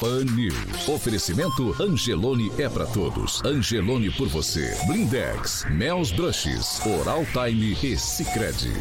[0.00, 0.88] Pan News.
[0.88, 3.42] Oferecimento Angelone é para todos.
[3.44, 4.76] Angelone por você.
[4.86, 8.72] Blindex, Mel's Brushes, Oral Time e Sicredi.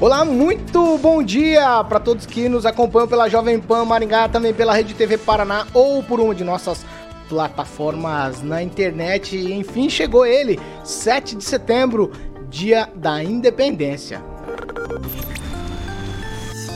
[0.00, 4.74] Olá, muito bom dia para todos que nos acompanham pela Jovem Pan Maringá, também pela
[4.74, 6.84] Rede TV Paraná ou por uma de nossas
[7.28, 9.36] plataformas na internet.
[9.36, 12.10] Enfim, chegou ele, 7 de setembro,
[12.50, 14.33] dia da independência.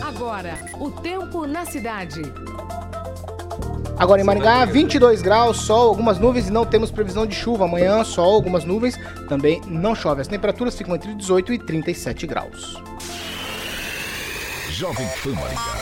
[0.02, 2.22] Agora, o tempo na cidade.
[3.98, 7.64] Agora em Maringá, 22 graus, sol, algumas nuvens e não temos previsão de chuva.
[7.64, 8.96] Amanhã, sol, algumas nuvens,
[9.28, 10.20] também não chove.
[10.20, 12.80] As temperaturas ficam entre 18 e 37 graus.
[14.70, 15.76] Jovem Pan Maringá.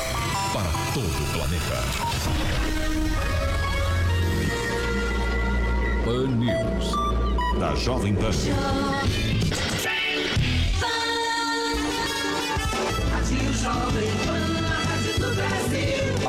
[0.52, 1.76] Para todo o planeta.
[6.04, 7.60] Pan News.
[7.60, 8.30] Da Jovem Pan.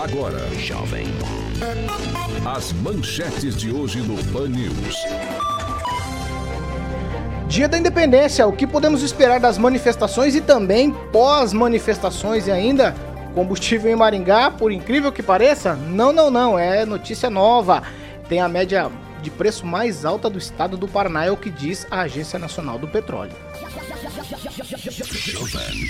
[0.01, 1.05] Agora, Jovem.
[2.45, 4.95] As manchetes de hoje no Pan News.
[7.47, 12.93] Dia da Independência, o que podemos esperar das manifestações e também pós-manifestações e ainda
[13.33, 15.75] combustível em Maringá, por incrível que pareça?
[15.75, 17.83] Não, não, não, é notícia nova.
[18.27, 18.91] Tem a média
[19.21, 22.77] de preço mais alta do estado do Paraná, é o que diz a Agência Nacional
[22.77, 23.33] do Petróleo.
[25.27, 25.89] Jovem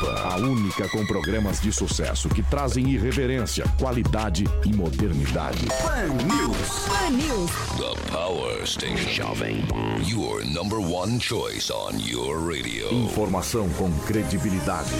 [0.00, 5.64] Pan, a única com programas de sucesso que trazem irreverência, qualidade e modernidade.
[5.66, 6.88] Pan News.
[6.88, 7.50] Pan News.
[7.78, 9.10] The Power Station.
[9.10, 10.02] Jovem Pan.
[10.04, 12.92] Your number one choice on your radio.
[12.92, 14.90] Informação com credibilidade.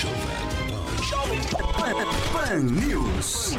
[0.00, 0.51] Jovem
[2.52, 2.58] Pan.
[2.58, 3.56] News.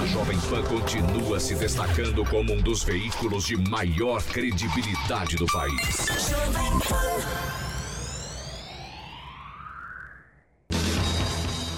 [0.00, 6.06] A Jovem Pan continua se destacando como um dos veículos de maior credibilidade do país.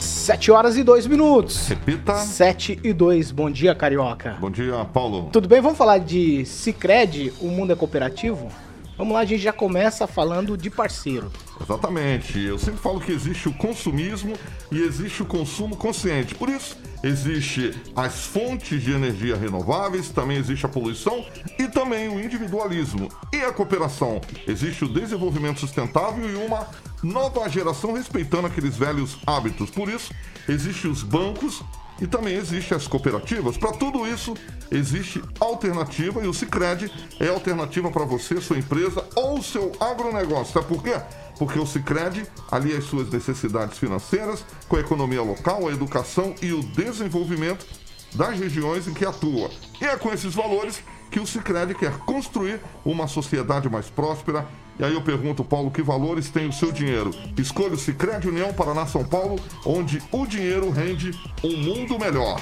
[0.01, 1.69] 7 horas e 2 minutos.
[1.69, 2.15] Repita.
[2.15, 3.31] 7 e 2.
[3.31, 4.39] Bom dia, Carioca.
[4.41, 5.29] Bom dia, Paulo.
[5.31, 5.61] Tudo bem?
[5.61, 8.51] Vamos falar de Cicred, o mundo é cooperativo?
[8.97, 11.31] Vamos lá, a gente já começa falando de parceiro.
[11.61, 12.41] Exatamente.
[12.41, 14.35] Eu sempre falo que existe o consumismo
[14.73, 16.35] e existe o consumo consciente.
[16.35, 21.27] Por isso, existe as fontes de energia renováveis, também existe a poluição
[21.59, 23.09] e também o individualismo.
[23.33, 24.21] E a cooperação?
[24.47, 26.67] Existe o desenvolvimento sustentável e uma
[27.03, 29.71] nova geração respeitando aqueles velhos hábitos.
[29.71, 30.11] Por isso,
[30.49, 31.63] existem os bancos
[32.01, 33.57] e também existem as cooperativas.
[33.57, 34.35] Para tudo isso,
[34.71, 36.91] existe alternativa e o Cicred
[37.21, 40.53] é alternativa para você, sua empresa ou seu agronegócio.
[40.53, 41.01] Sabe por quê?
[41.39, 46.53] Porque o Cicred alia as suas necessidades financeiras com a economia local, a educação e
[46.53, 47.67] o desenvolvimento
[48.15, 49.51] das regiões em que atua.
[49.81, 54.47] E é com esses valores que o Cicred quer construir uma sociedade mais próspera.
[54.79, 57.11] E aí eu pergunto, Paulo, que valores tem o seu dinheiro?
[57.39, 62.39] Escolha o Cicred União Paraná São Paulo, onde o dinheiro rende um mundo melhor.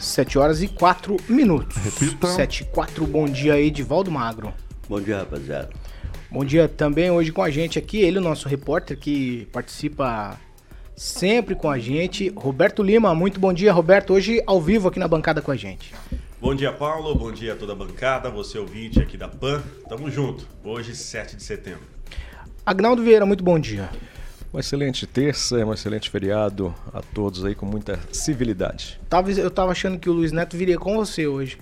[0.00, 1.76] 7 horas e 4 minutos.
[1.76, 2.28] Repita.
[2.28, 4.54] 7 e 4, bom dia aí, Edivaldo Magro.
[4.88, 5.68] Bom dia, rapaziada.
[6.30, 10.38] Bom dia também hoje com a gente aqui, ele, o nosso repórter que participa
[10.96, 13.14] sempre com a gente, Roberto Lima.
[13.14, 14.14] Muito bom dia, Roberto.
[14.14, 15.92] Hoje ao vivo aqui na bancada com a gente.
[16.44, 17.14] Bom dia, Paulo.
[17.14, 19.62] Bom dia a toda a bancada, você ouvinte aqui da PAN.
[19.88, 20.46] Tamo junto.
[20.62, 21.80] Hoje, 7 de setembro.
[22.66, 23.88] Agnaldo Vieira, muito bom dia.
[24.52, 29.00] Uma excelente terça, um excelente feriado a todos aí com muita civilidade.
[29.08, 31.56] Tava, eu tava achando que o Luiz Neto viria com você hoje.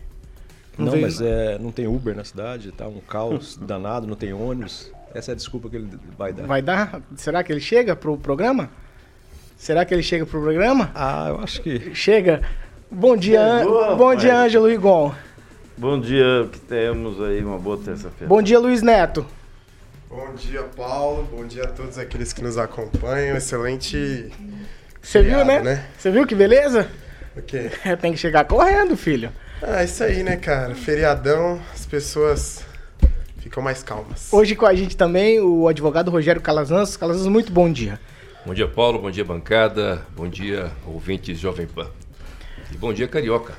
[0.77, 4.33] Não, não mas é, não tem Uber na cidade, tá um caos danado, não tem
[4.33, 4.91] ônibus.
[5.15, 6.45] Essa é a desculpa que ele vai dar.
[6.45, 7.01] Vai dar?
[7.15, 8.69] Será que ele chega pro programa?
[9.57, 10.91] Será que ele chega pro programa?
[10.93, 11.95] Ah, eu acho que.
[11.95, 12.43] Chega.
[12.95, 15.15] Bom dia, Chegou, bom dia, Ângelo Rigon.
[15.79, 18.27] Bom dia, que temos aí uma boa terça-feira.
[18.29, 19.25] Bom dia, Luiz Neto.
[20.11, 21.27] Bom dia, Paulo.
[21.33, 23.35] Bom dia a todos aqueles que nos acompanham.
[23.35, 24.31] Excelente
[25.01, 25.61] Você viu, né?
[25.61, 25.87] né?
[25.97, 26.87] Você viu que beleza?
[27.35, 27.71] O quê?
[27.99, 29.33] Tem que chegar correndo, filho.
[29.63, 30.75] Ah, isso aí, né, cara?
[30.75, 32.63] Feriadão, as pessoas
[33.39, 34.31] ficam mais calmas.
[34.31, 36.95] Hoje com a gente também o advogado Rogério Calazans.
[36.99, 37.99] Calazans, muito bom dia.
[38.45, 38.99] Bom dia, Paulo.
[38.99, 40.03] Bom dia, bancada.
[40.15, 41.89] Bom dia, ouvintes Jovem Pan.
[42.73, 43.55] E bom dia, Carioca.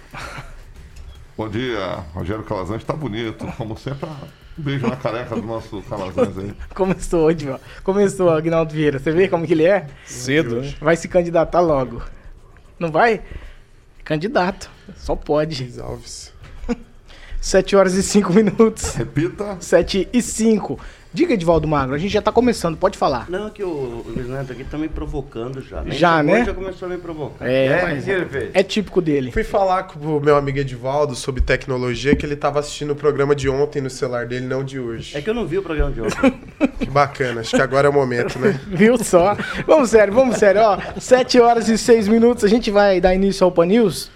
[1.38, 2.83] Bom dia, Rogério Calazans.
[2.83, 4.10] Tá bonito, como sempre.
[4.57, 6.54] Um beijo na careca do nosso Calazans aí.
[6.74, 7.60] Começou hoje, ó.
[7.83, 9.00] Começou, Agnaldo Vieira.
[9.00, 9.88] Você vê como que ele é?
[10.06, 10.74] Cedo, né?
[10.81, 12.01] Vai se candidatar logo.
[12.80, 13.21] Não vai?
[14.04, 14.69] Candidato.
[14.95, 15.62] Só pode.
[15.63, 16.33] Luiz Alves.
[17.39, 18.95] 7 horas e 5 minutos.
[18.95, 19.57] Repita.
[19.60, 20.80] 7 e 5.
[21.13, 23.30] Diga, Edvaldo Magro, a gente já tá começando, pode falar.
[23.30, 25.83] Não, que o Luiz Neto aqui tá me provocando já.
[25.83, 26.45] Nem Já, chegou, né?
[26.45, 27.48] Já começou a me provocar.
[27.48, 29.31] É, É, mas é típico dele.
[29.31, 33.36] Fui falar com o meu amigo Edivaldo sobre tecnologia, que ele tava assistindo o programa
[33.36, 35.15] de ontem no celular dele, não de hoje.
[35.15, 36.33] É que eu não vi o programa de ontem.
[36.83, 38.60] Que bacana, acho que agora é o momento, né?
[38.68, 39.38] Viu só?
[39.65, 40.77] Vamos sério, vamos sério, ó.
[41.00, 44.12] 7 horas e 6 minutos, a gente vai dar início ao Pan News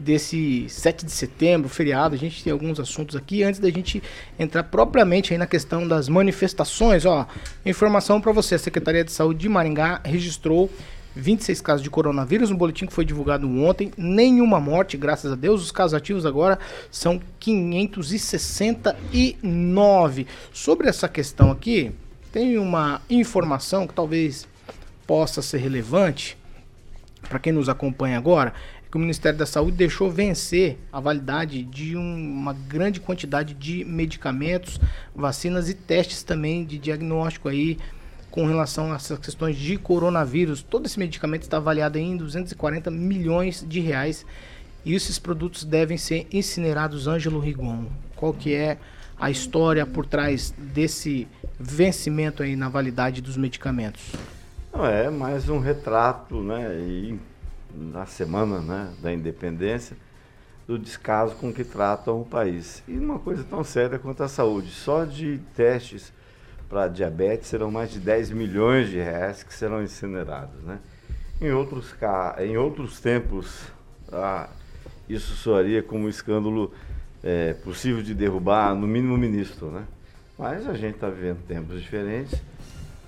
[0.00, 2.14] desse 7 de setembro, feriado.
[2.14, 4.02] A gente tem alguns assuntos aqui antes da gente
[4.38, 7.26] entrar propriamente aí na questão das manifestações, ó.
[7.64, 10.70] Informação para você, a Secretaria de Saúde de Maringá registrou
[11.14, 15.60] 26 casos de coronavírus no boletim que foi divulgado ontem, nenhuma morte, graças a Deus.
[15.62, 16.58] Os casos ativos agora
[16.90, 20.26] são 569.
[20.52, 21.92] Sobre essa questão aqui,
[22.32, 24.48] tem uma informação que talvez
[25.06, 26.38] possa ser relevante
[27.28, 28.54] para quem nos acompanha agora,
[28.90, 33.84] que o Ministério da Saúde deixou vencer a validade de um- uma grande quantidade de
[33.84, 34.80] medicamentos,
[35.14, 37.78] vacinas e testes também de diagnóstico aí
[38.30, 40.62] com relação a essas questões de coronavírus.
[40.62, 44.26] Todo esse medicamento está avaliado em 240 milhões de reais
[44.84, 47.06] e esses produtos devem ser incinerados.
[47.06, 48.78] Ângelo Rigon, qual que é
[49.18, 51.28] a história por trás desse
[51.58, 54.02] vencimento aí na validade dos medicamentos?
[54.74, 56.66] É mais um retrato, né,
[57.74, 59.96] na semana né, da independência,
[60.66, 62.82] do descaso com que tratam o país.
[62.86, 64.70] E uma coisa tão séria quanto a saúde.
[64.70, 66.12] Só de testes
[66.68, 70.62] para diabetes serão mais de 10 milhões de reais que serão incinerados.
[70.62, 70.78] Né?
[71.40, 71.94] Em, outros,
[72.38, 73.64] em outros tempos,
[74.12, 74.48] ah,
[75.08, 76.72] isso soaria como um escândalo
[77.22, 79.70] é, possível de derrubar, no mínimo, o ministro.
[79.70, 79.84] Né?
[80.38, 82.40] Mas a gente está vivendo tempos diferentes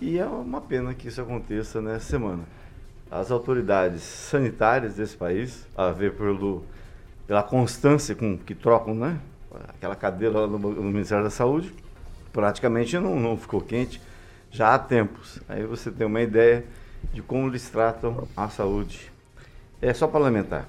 [0.00, 2.42] e é uma pena que isso aconteça nessa semana.
[3.12, 6.64] As autoridades sanitárias desse país, a ver pelo,
[7.26, 9.18] pela constância com que trocam né,
[9.68, 11.70] aquela cadeira lá no, no Ministério da Saúde,
[12.32, 14.00] praticamente não, não ficou quente
[14.50, 15.40] já há tempos.
[15.46, 16.64] Aí você tem uma ideia
[17.12, 19.12] de como eles tratam a saúde.
[19.82, 20.66] É só parlamentar.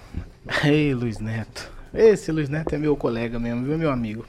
[0.64, 1.70] Ei, Luiz Neto.
[1.92, 4.24] Esse Luiz Neto é meu colega mesmo, viu, meu amigo?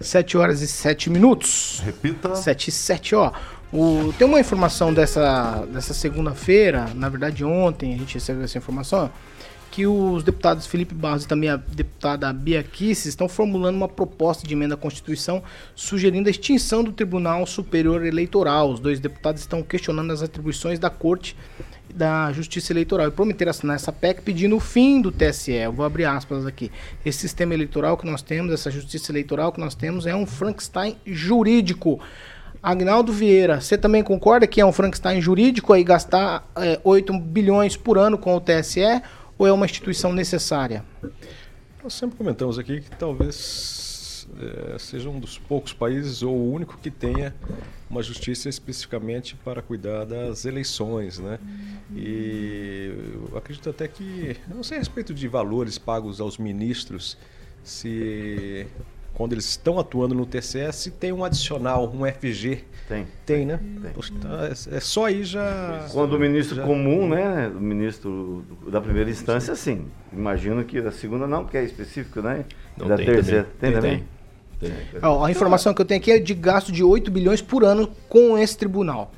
[0.00, 1.80] 7 horas e 7 minutos.
[1.84, 2.34] Repita.
[2.34, 3.32] 7 e 7, ó.
[3.72, 9.10] O, tem uma informação dessa, dessa segunda-feira, na verdade ontem a gente recebeu essa informação,
[9.70, 14.46] que os deputados Felipe Barros e também a deputada Bia Kicis estão formulando uma proposta
[14.46, 15.42] de emenda à Constituição
[15.74, 18.70] sugerindo a extinção do Tribunal Superior Eleitoral.
[18.70, 21.36] Os dois deputados estão questionando as atribuições da Corte
[21.94, 25.52] da Justiça Eleitoral e prometeram assinar essa PEC pedindo o fim do TSE.
[25.52, 26.70] Eu vou abrir aspas aqui.
[27.04, 30.96] Esse sistema eleitoral que nós temos, essa justiça eleitoral que nós temos é um Frankenstein
[31.06, 32.00] jurídico.
[32.62, 37.76] Agnaldo Vieira, você também concorda que é um Frankenstein jurídico aí gastar é, 8 bilhões
[37.76, 39.02] por ano com o TSE
[39.36, 40.84] ou é uma instituição necessária?
[41.82, 43.86] Nós sempre comentamos aqui que talvez
[44.40, 47.34] eh, seja um dos poucos países ou o único que tenha
[47.88, 51.38] uma justiça especificamente para cuidar das eleições, né?
[51.94, 52.92] E
[53.30, 57.16] eu acredito até que, não sei a respeito de valores pagos aos ministros,
[57.64, 58.66] se
[59.14, 62.64] quando eles estão atuando no TCE, se tem um adicional, um FG.
[62.88, 63.06] Tem.
[63.26, 63.58] Tem, né?
[63.82, 63.90] Tem.
[63.92, 65.86] Poxa, tá, é, é só aí já.
[65.92, 69.86] Quando o ministro já- comum, né, o ministro da primeira instância, sim.
[70.12, 72.44] Imagino que da segunda não, porque é específico, né?
[72.76, 73.44] Não, da tem terceira.
[73.60, 73.60] também.
[73.60, 74.06] Tem, Tem, também?
[74.92, 75.00] tem.
[75.02, 77.90] Ó, a informação que eu tenho aqui é de gasto de 8 bilhões por ano
[78.08, 79.12] com esse tribunal.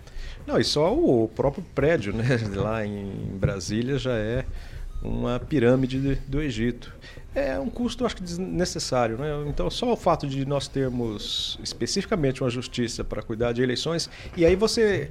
[0.47, 2.25] Não, e só o próprio prédio, né,
[2.57, 4.45] lá em Brasília já é
[5.03, 6.93] uma pirâmide de- do Egito.
[7.35, 9.45] É um custo, acho que desnecessário, né?
[9.47, 14.45] Então, só o fato de nós termos especificamente uma justiça para cuidar de eleições, e
[14.45, 15.11] aí você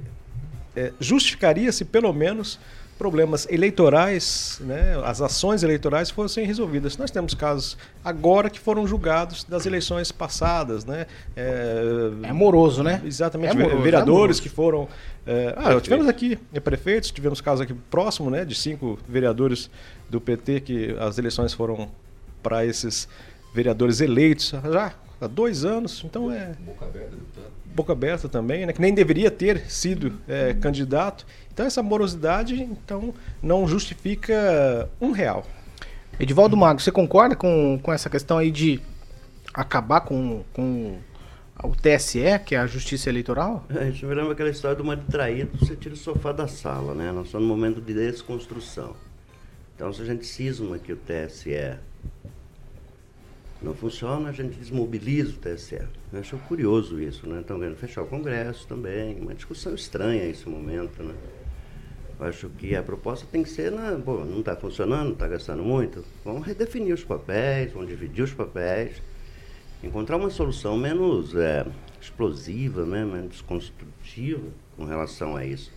[0.76, 2.58] é, justificaria-se pelo menos
[2.98, 6.98] problemas eleitorais, né, as ações eleitorais fossem resolvidas.
[6.98, 11.06] Nós temos casos agora que foram julgados das eleições passadas, né?
[11.34, 11.82] É,
[12.24, 13.00] É moroso, né?
[13.02, 14.42] Exatamente, É moroso, ve- é vereadores moroso.
[14.42, 14.86] que foram.
[15.26, 19.70] é, ah, tivemos aqui é, prefeitos, tivemos casos aqui próximo, né, de cinco vereadores
[20.10, 21.88] do PT que as eleições foram
[22.42, 23.08] para esses
[23.54, 27.16] vereadores eleitos já há dois anos, então é Boca aberta,
[27.74, 28.72] boca aberta também, né?
[28.72, 31.26] Que nem deveria ter sido é, candidato.
[31.52, 35.46] Então essa morosidade, então, não justifica um real.
[36.18, 38.80] Edivaldo Mago, você concorda com, com essa questão aí de
[39.54, 40.98] acabar com, com
[41.62, 43.64] o TSE, que é a Justiça Eleitoral?
[43.70, 46.94] A gente me lembra aquela história do marido traído, você tira o sofá da sala,
[46.94, 47.12] né?
[47.12, 48.94] Nós estamos num momento de desconstrução.
[49.74, 51.78] Então, se a gente cisma que o TSE
[53.62, 55.82] não funciona, a gente desmobiliza o TSE.
[56.12, 57.40] Eu acho curioso isso, né?
[57.40, 61.14] Estão querendo fechar o Congresso também, uma discussão estranha esse momento, né?
[62.18, 65.62] Eu acho que a proposta tem que ser, na, pô, não está funcionando, está gastando
[65.62, 69.00] muito, vamos redefinir os papéis, vamos dividir os papéis,
[69.82, 71.66] encontrar uma solução menos é,
[72.00, 73.04] explosiva, né?
[73.04, 75.72] menos construtiva com relação a isso.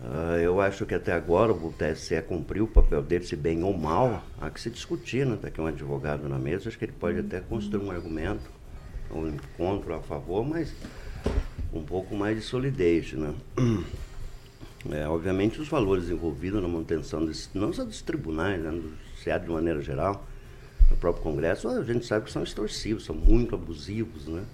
[0.00, 3.76] Ah, eu acho que até agora o TSE cumpriu o papel dele, se bem ou
[3.76, 5.34] mal, há que se discutir, né?
[5.34, 8.48] Está aqui um advogado na mesa, acho que ele pode até construir um argumento,
[9.10, 10.72] um encontro a favor, mas
[11.72, 13.34] um pouco mais de solidez, né?
[14.92, 19.44] É, obviamente os valores envolvidos na manutenção desse, não só dos tribunais, né, do SEAD
[19.44, 20.24] de maneira geral,
[20.88, 24.44] no próprio Congresso, a gente sabe que são extorsivos, são muito abusivos, né?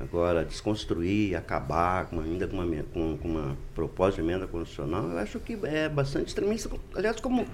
[0.00, 5.18] Agora, desconstruir, acabar com, ainda com uma, com, com uma proposta de emenda constitucional, eu
[5.18, 6.70] acho que é bastante extremista.
[6.94, 7.46] Aliás, como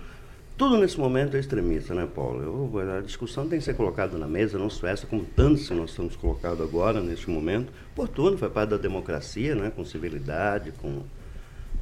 [0.58, 2.42] tudo nesse momento é extremista, né, Paulo?
[2.42, 5.74] Eu, a discussão tem que ser colocada na mesa, não só essa, como tantos que
[5.74, 7.72] nós estamos colocados agora, neste momento.
[7.92, 11.02] Oportuno, faz parte da democracia, né, com civilidade, com,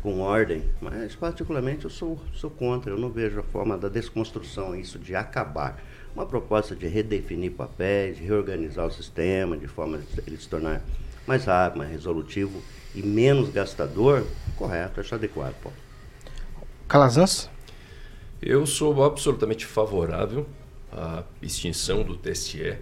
[0.02, 0.62] com ordem.
[0.78, 2.92] Mas, particularmente, eu sou, sou contra.
[2.92, 5.82] Eu não vejo a forma da desconstrução, isso de acabar.
[6.16, 10.82] Uma proposta de redefinir papéis, de reorganizar o sistema, de forma de ele se tornar
[11.26, 12.62] mais rápido, mais resolutivo
[12.94, 15.76] e menos gastador, correto, acho adequado, Paulo.
[16.88, 17.50] Calazans?
[18.40, 20.46] Eu sou absolutamente favorável
[20.90, 22.78] à extinção do TSE.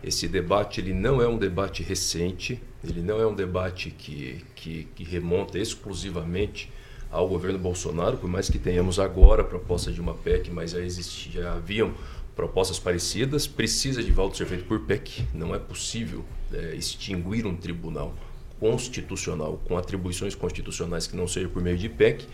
[0.00, 4.84] Esse debate ele não é um debate recente, ele não é um debate que, que,
[4.94, 6.70] que remonta exclusivamente
[7.10, 10.80] ao governo Bolsonaro, por mais que tenhamos agora a proposta de uma PEC, mas já,
[10.80, 11.94] existia, já haviam
[12.36, 13.46] propostas parecidas.
[13.46, 15.26] Precisa de volta ser feito por PEC.
[15.34, 18.14] Não é possível é, extinguir um tribunal
[18.60, 22.26] constitucional com atribuições constitucionais que não seja por meio de PEC.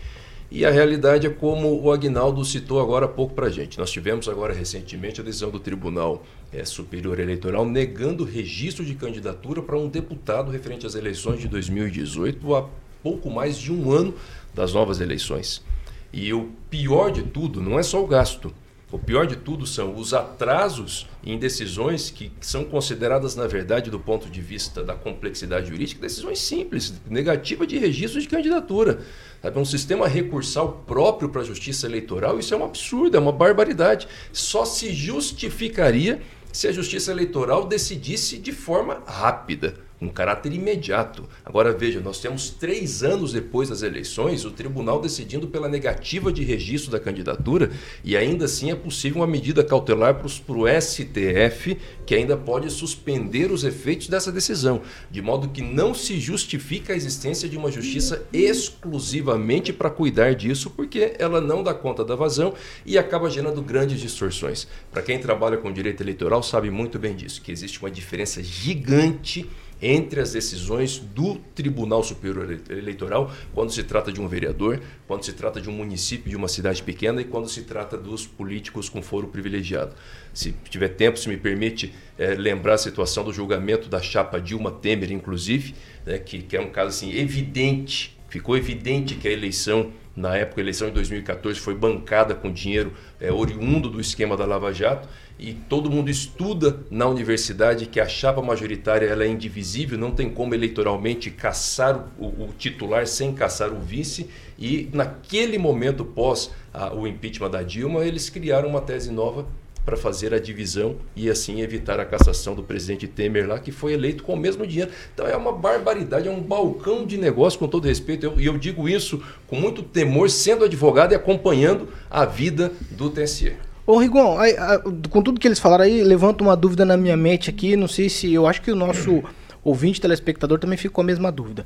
[0.51, 3.79] E a realidade é como o Agnaldo citou agora há pouco para a gente.
[3.79, 9.63] Nós tivemos agora recentemente a decisão do Tribunal eh, Superior Eleitoral negando registro de candidatura
[9.63, 12.69] para um deputado referente às eleições de 2018, há
[13.01, 14.13] pouco mais de um ano
[14.53, 15.63] das novas eleições.
[16.11, 18.53] E o pior de tudo não é só o gasto.
[18.93, 23.99] O pior de tudo são os atrasos em decisões que são consideradas, na verdade, do
[23.99, 29.01] ponto de vista da complexidade jurídica, decisões simples, negativa de registro de candidatura.
[29.41, 33.31] Sabe, um sistema recursal próprio para a justiça eleitoral, isso é um absurdo, é uma
[33.31, 34.07] barbaridade.
[34.31, 36.21] Só se justificaria
[36.51, 39.73] se a justiça eleitoral decidisse de forma rápida,
[40.03, 41.27] um caráter imediato.
[41.45, 46.43] Agora veja, nós temos três anos depois das eleições, o tribunal decidindo pela negativa de
[46.43, 47.71] registro da candidatura
[48.03, 53.51] e ainda assim é possível uma medida cautelar para o STF que ainda pode suspender
[53.51, 58.25] os efeitos dessa decisão, de modo que não se justifica a existência de uma justiça
[58.31, 62.53] exclusivamente para cuidar disso, porque ela não dá conta da vazão
[62.85, 64.67] e acaba gerando grandes distorções.
[64.91, 69.49] Para quem trabalha com direito eleitoral sabe muito bem disso, que existe uma diferença gigante
[69.83, 75.33] entre as decisões do Tribunal Superior Eleitoral quando se trata de um vereador, quando se
[75.33, 79.01] trata de um município, de uma cidade pequena e quando se trata dos políticos com
[79.01, 79.93] foro privilegiado.
[80.33, 84.71] Se tiver tempo, se me permite é, lembrar a situação do julgamento da chapa Dilma
[84.71, 85.75] Temer, inclusive,
[86.05, 90.61] né, que, que é um caso assim, evidente, ficou evidente que a eleição na época,
[90.61, 95.09] a eleição de 2014 foi bancada com dinheiro é, oriundo do esquema da Lava Jato
[95.45, 100.29] e todo mundo estuda na universidade que a chapa majoritária ela é indivisível, não tem
[100.29, 106.93] como eleitoralmente caçar o, o titular sem caçar o vice e naquele momento pós a,
[106.95, 109.45] o impeachment da Dilma eles criaram uma tese nova
[109.85, 113.91] para fazer a divisão e assim evitar a cassação do presidente Temer lá, que foi
[113.91, 114.89] eleito com o mesmo dinheiro.
[115.13, 118.25] Então é uma barbaridade, é um balcão de negócio, com todo respeito.
[118.25, 123.09] Eu- E eu, digo isso com muito temor, sendo advogado e acompanhando a vida do
[123.09, 123.57] TSE.
[123.85, 127.17] Ô Rigon, aí, ah, com tudo que eles falaram aí, levanta uma dúvida na minha
[127.17, 129.21] mente aqui, não sei se, eu acho que o nosso
[129.61, 131.65] ouvinte telespectador também ficou a mesma dúvida.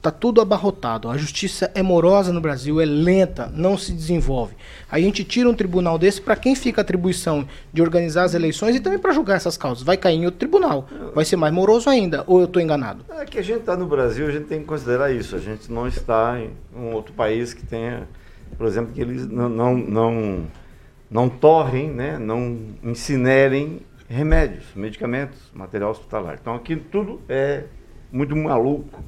[0.00, 4.54] Tá tudo abarrotado, a justiça é morosa no Brasil, é lenta, não se desenvolve.
[4.90, 8.74] A gente tira um tribunal desse para quem fica a atribuição de organizar as eleições
[8.74, 9.84] e também para julgar essas causas.
[9.84, 13.04] Vai cair em outro tribunal, vai ser mais moroso ainda, ou eu tô enganado?
[13.10, 15.36] É que a gente está no Brasil, a gente tem que considerar isso.
[15.36, 18.08] A gente não está em um outro país que tenha,
[18.56, 20.46] por exemplo, que eles não, não, não,
[21.10, 26.38] não torrem, né, não incinerem remédios, medicamentos, material hospitalar.
[26.40, 27.64] Então aqui tudo é
[28.10, 29.02] muito maluco.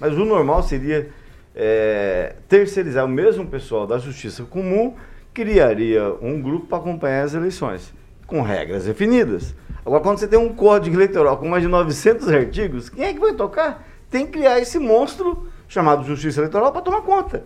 [0.00, 1.10] Mas o normal seria
[1.54, 4.94] é, terceirizar o mesmo pessoal da Justiça Comum,
[5.34, 7.92] criaria um grupo para acompanhar as eleições,
[8.26, 9.54] com regras definidas.
[9.84, 13.20] Agora, quando você tem um código eleitoral com mais de 900 artigos, quem é que
[13.20, 13.86] vai tocar?
[14.10, 17.44] Tem que criar esse monstro chamado Justiça Eleitoral para tomar conta.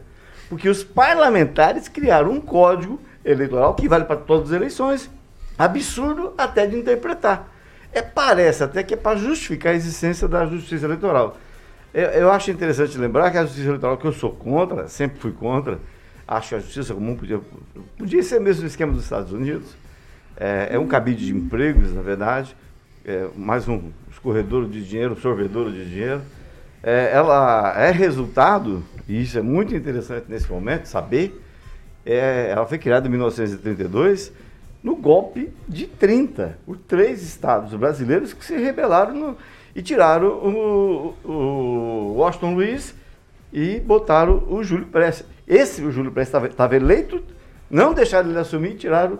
[0.49, 5.11] Porque os parlamentares criaram um código eleitoral que vale para todas as eleições,
[5.59, 7.49] absurdo até de interpretar.
[7.93, 11.37] É, parece até que é para justificar a existência da justiça eleitoral.
[11.93, 15.33] Eu, eu, acho interessante lembrar que a justiça eleitoral, que eu sou contra, sempre fui
[15.33, 15.79] contra,
[16.27, 17.39] acho que a justiça comum podia,
[17.99, 19.77] podia ser mesmo o esquema dos Estados Unidos.
[20.37, 22.57] É, é um cabide de empregos, na verdade,
[23.05, 26.23] é, mais um escorredor de dinheiro, sorvedor de dinheiro.
[26.83, 31.39] É, ela é resultado, e isso é muito interessante nesse momento, saber,
[32.05, 34.33] é, ela foi criada em 1932
[34.83, 39.37] no golpe de 30, os três estados brasileiros que se rebelaram no,
[39.77, 42.95] e tiraram o, o, Washington Luiz
[43.53, 45.27] e botaram o Júlio Prestes.
[45.47, 47.23] Esse, o Júlio Prestes, estava eleito,
[47.71, 49.19] não deixaram ele assumir, tiraram.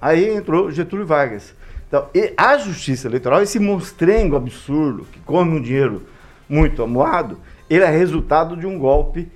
[0.00, 1.54] Aí entrou Getúlio Vargas.
[1.86, 6.02] Então, a justiça eleitoral, esse monstrengo absurdo, que come um dinheiro
[6.48, 7.38] muito amuado,
[7.68, 9.28] ele é resultado de um golpe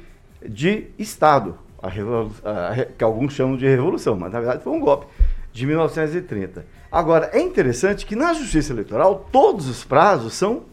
[0.47, 5.07] de Estado, a a, que alguns chamam de revolução, mas na verdade foi um golpe
[5.53, 6.65] de 1930.
[6.91, 10.65] Agora, é interessante que na justiça eleitoral todos os prazos são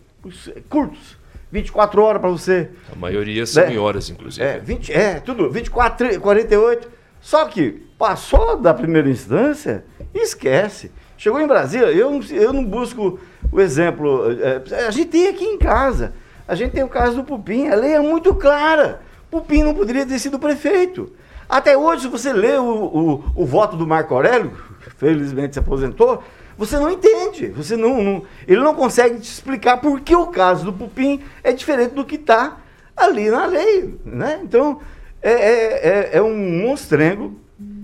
[0.69, 1.17] curtos.
[1.51, 2.69] 24 horas para você.
[2.91, 3.73] A maioria são né?
[3.73, 4.45] em horas, inclusive.
[4.45, 6.89] É, 20, é, tudo, 24, 48.
[7.19, 10.91] Só que passou da primeira instância, esquece.
[11.17, 13.19] Chegou em Brasília, eu, eu não busco
[13.51, 14.23] o exemplo.
[14.41, 16.13] É, a gente tem aqui em casa.
[16.47, 19.01] A gente tem o caso do Pupim, a lei é muito clara.
[19.31, 21.13] Pupim não poderia ter sido prefeito.
[21.47, 24.51] Até hoje, se você lê o, o, o voto do Marco Aurélio,
[24.97, 26.21] felizmente se aposentou,
[26.57, 27.47] você não entende.
[27.47, 31.53] Você não, não, ele não consegue te explicar por que o caso do Pupim é
[31.53, 32.57] diferente do que está
[32.95, 33.97] ali na lei.
[34.05, 34.41] Né?
[34.43, 34.81] Então,
[35.21, 37.39] é, é, é, é um monstrengo.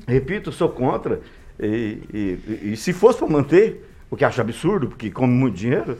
[0.05, 1.21] Repito, sou contra.
[1.59, 5.97] E, e, e se fosse para manter, o que acho absurdo, porque come muito dinheiro,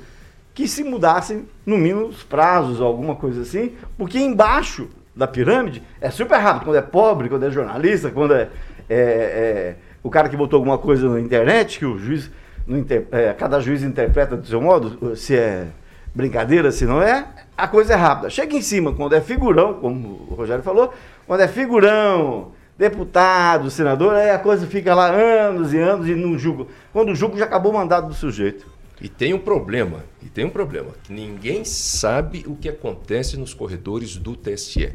[0.53, 6.10] que se mudassem, no mínimo, os prazos, alguma coisa assim, porque embaixo da pirâmide é
[6.10, 6.65] super rápido.
[6.65, 8.49] Quando é pobre, quando é jornalista, quando é,
[8.88, 12.32] é, é o cara que botou alguma coisa na internet, que o juiz,
[12.67, 15.67] inter, é, cada juiz interpreta do seu modo, se é
[16.13, 17.27] brincadeira, se não é,
[17.58, 18.30] a coisa é rápida.
[18.30, 20.93] Chega em cima, quando é figurão, como o Rogério falou,
[21.25, 26.38] quando é figurão, deputado, senador, aí a coisa fica lá anos e anos e não
[26.38, 26.67] julga.
[26.93, 28.65] Quando julga, já acabou o mandado do sujeito.
[29.01, 34.15] E tem um problema, e tem um problema, ninguém sabe o que acontece nos corredores
[34.15, 34.91] do TSE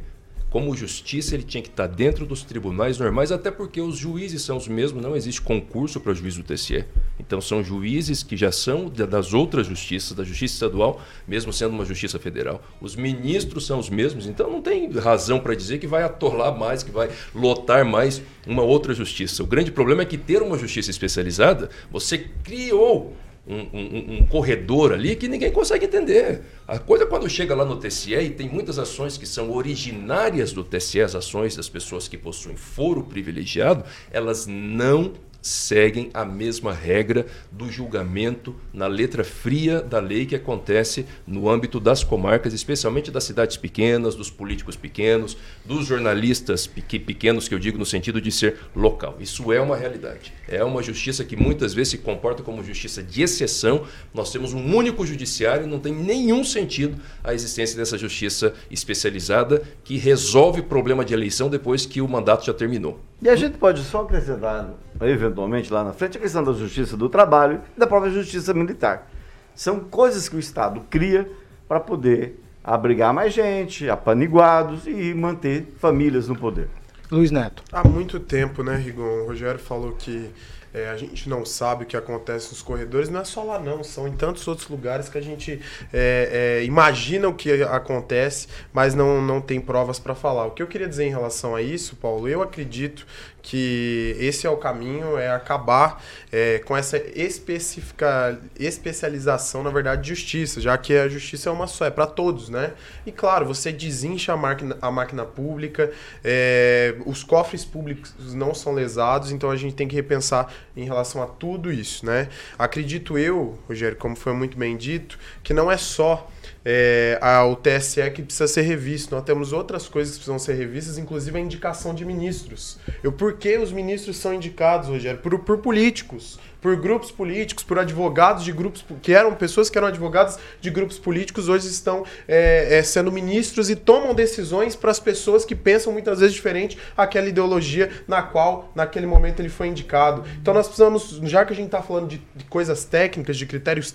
[0.52, 4.58] como justiça, ele tinha que estar dentro dos tribunais normais, até porque os juízes são
[4.58, 6.84] os mesmos, não existe concurso para juiz do TSE.
[7.18, 11.86] Então são juízes que já são das outras justiças, da justiça estadual, mesmo sendo uma
[11.86, 12.62] justiça federal.
[12.82, 16.82] Os ministros são os mesmos, então não tem razão para dizer que vai atolar mais,
[16.82, 19.42] que vai lotar mais uma outra justiça.
[19.42, 24.92] O grande problema é que ter uma justiça especializada, você criou um, um, um, corredor
[24.92, 26.42] ali que ninguém consegue entender.
[26.66, 30.62] A coisa quando chega lá no TSE e tem muitas ações que são originárias do
[30.62, 37.26] TSE, as ações das pessoas que possuem foro privilegiado, elas não seguem a mesma regra
[37.50, 43.24] do julgamento na letra fria da lei que acontece no âmbito das comarcas, especialmente das
[43.24, 48.56] cidades pequenas, dos políticos pequenos, dos jornalistas pequenos, que eu digo no sentido de ser
[48.74, 49.16] local.
[49.18, 50.32] Isso é uma realidade.
[50.48, 53.84] É uma justiça que muitas vezes se comporta como justiça de exceção.
[54.14, 59.96] Nós temos um único judiciário, não tem nenhum sentido a existência dessa justiça especializada que
[59.98, 63.00] resolve problema de eleição depois que o mandato já terminou.
[63.20, 64.74] E a gente pode só acrescentar,
[65.10, 69.10] eventualmente, lá na frente, a questão da justiça do trabalho e da própria justiça militar.
[69.54, 71.30] São coisas que o Estado cria
[71.68, 76.68] para poder abrigar mais gente, apaniguados e manter famílias no poder.
[77.10, 77.62] Luiz Neto.
[77.70, 79.24] Há muito tempo, né, Rigon?
[79.24, 80.30] O Rogério falou que
[80.74, 83.84] é, a gente não sabe o que acontece nos corredores, não é só lá não,
[83.84, 85.60] são em tantos outros lugares que a gente
[85.92, 90.46] é, é, imagina o que acontece, mas não, não tem provas para falar.
[90.46, 93.06] O que eu queria dizer em relação a isso, Paulo, eu acredito
[93.42, 100.08] que esse é o caminho, é acabar é, com essa especifica, especialização, na verdade, de
[100.08, 102.72] justiça, já que a justiça é uma só, é para todos, né?
[103.04, 108.72] E claro, você desincha a máquina, a máquina pública, é, os cofres públicos não são
[108.72, 112.28] lesados, então a gente tem que repensar em relação a tudo isso, né?
[112.56, 116.30] Acredito eu, Rogério, como foi muito bem dito, que não é só
[116.64, 117.18] é,
[117.50, 119.14] o TSE que precisa ser revisto.
[119.14, 122.78] Nós temos outras coisas que precisam ser revistas, inclusive a indicação de ministros.
[123.02, 125.20] E o porquê os ministros são indicados, Rogério?
[125.20, 129.88] Por, por políticos por grupos políticos, por advogados de grupos que eram pessoas que eram
[129.88, 135.00] advogados de grupos políticos, hoje estão é, é, sendo ministros e tomam decisões para as
[135.00, 140.22] pessoas que pensam muitas vezes diferente àquela ideologia na qual, naquele momento, ele foi indicado.
[140.40, 143.92] Então nós precisamos, já que a gente está falando de, de, coisas técnicas, de critérios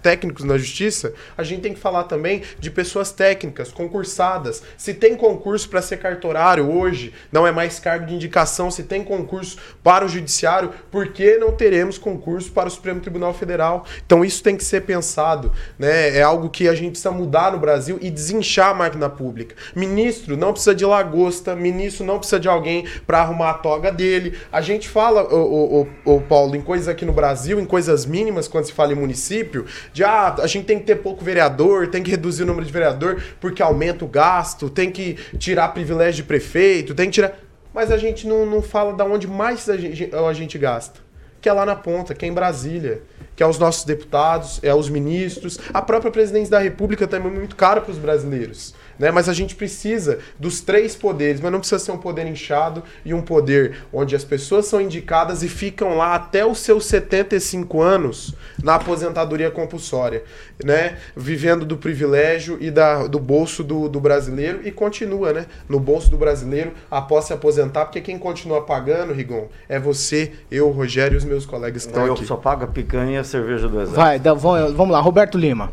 [0.00, 4.62] técnicos na justiça, a gente tem que falar também de pessoas técnicas, concursadas.
[4.78, 9.02] Se tem concurso para ser cartorário hoje, não é mais cargo de indicação, se tem
[9.02, 13.86] concurso para o judiciário, por que não teremos concurso para o Supremo Tribunal Federal?
[14.04, 16.16] Então isso tem que ser pensado, né?
[16.16, 19.56] É algo que a gente precisa mudar no Brasil e desinchar a máquina pública.
[19.74, 24.36] Ministro não precisa de lagosta, ministro não precisa de alguém para arrumar a toga dele.
[24.52, 28.66] A gente fala, o, o, Paulo, em coisas aqui no Brasil, em coisas mínimas, quando
[28.66, 32.10] se fala em município, de ah, a gente tem que ter pouco vereador, tem que
[32.10, 36.94] reduzir o número de vereador porque aumenta o gasto, tem que tirar privilégio de prefeito,
[36.94, 37.38] tem que tirar.
[37.72, 41.03] Mas a gente não, não fala da onde mais a gente, a gente gasta.
[41.44, 43.02] Que é lá na ponta, que é em Brasília
[43.36, 47.34] que é os nossos deputados, é os ministros, a própria presidência da República também é
[47.34, 48.74] muito cara para os brasileiros.
[48.98, 49.10] Né?
[49.10, 53.12] Mas a gente precisa dos três poderes, mas não precisa ser um poder inchado e
[53.12, 58.34] um poder onde as pessoas são indicadas e ficam lá até os seus 75 anos
[58.62, 60.22] na aposentadoria compulsória,
[60.62, 60.98] né?
[61.16, 65.46] Vivendo do privilégio e da, do bolso do, do brasileiro e continua, né?
[65.68, 70.68] No bolso do brasileiro após se aposentar, porque quem continua pagando, Rigon, é você, eu,
[70.68, 72.22] o Rogério e os meus colegas que estão eu aqui.
[72.22, 73.96] Eu só pago a picanha e a cerveja do exército.
[73.96, 75.72] Vai, vamos lá, Roberto Lima.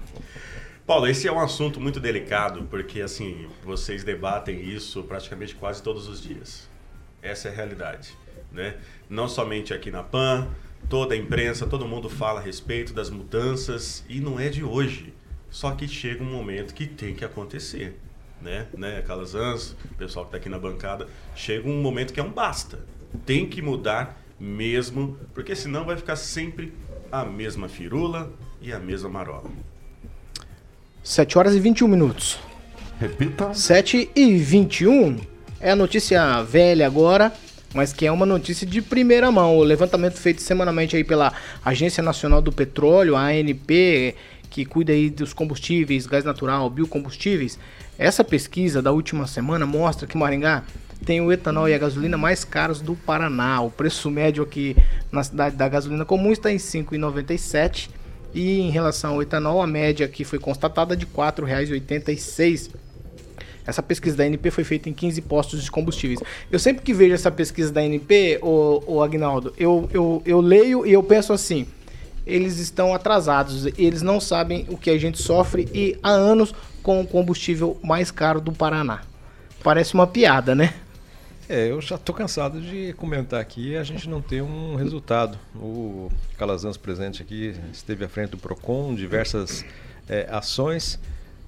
[0.91, 6.09] Paulo, esse é um assunto muito delicado, porque assim, vocês debatem isso praticamente quase todos
[6.09, 6.69] os dias.
[7.21, 8.13] Essa é a realidade,
[8.51, 8.75] né?
[9.09, 10.49] Não somente aqui na PAN,
[10.89, 15.13] toda a imprensa, todo mundo fala a respeito das mudanças e não é de hoje.
[15.49, 17.97] Só que chega um momento que tem que acontecer,
[18.41, 18.67] né?
[18.77, 22.33] Né, Calazans, o pessoal que está aqui na bancada, chega um momento que é um
[22.33, 22.85] basta.
[23.25, 26.73] Tem que mudar mesmo, porque senão vai ficar sempre
[27.09, 28.29] a mesma firula
[28.61, 29.49] e a mesma marola.
[31.03, 32.39] 7 horas e 21 minutos.
[32.99, 33.53] Repita.
[33.53, 35.17] 7 e 21.
[35.59, 37.33] É a notícia velha agora,
[37.73, 39.57] mas que é uma notícia de primeira mão.
[39.57, 41.33] O levantamento feito semanalmente aí pela
[41.65, 44.15] Agência Nacional do Petróleo, a ANP,
[44.49, 47.57] que cuida aí dos combustíveis, gás natural, biocombustíveis.
[47.97, 50.63] Essa pesquisa da última semana mostra que Maringá
[51.03, 53.61] tem o etanol e a gasolina mais caros do Paraná.
[53.61, 54.77] O preço médio aqui
[55.11, 57.89] na cidade da gasolina comum está em 5,97
[58.33, 62.69] e em relação ao etanol, a média que foi constatada de R$ 4,86.
[63.65, 66.19] Essa pesquisa da ANP foi feita em 15 postos de combustíveis.
[66.51, 70.85] Eu sempre que vejo essa pesquisa da ANP, o, o Agnaldo, eu, eu, eu leio
[70.85, 71.67] e eu penso assim:
[72.25, 77.01] eles estão atrasados, eles não sabem o que a gente sofre e há anos com
[77.01, 79.01] o combustível mais caro do Paraná.
[79.63, 80.73] Parece uma piada, né?
[81.51, 85.37] É, eu já estou cansado de comentar aqui a gente não ter um resultado.
[85.53, 89.65] O Calazans presente aqui esteve à frente do PROCON, diversas
[90.07, 90.97] é, ações,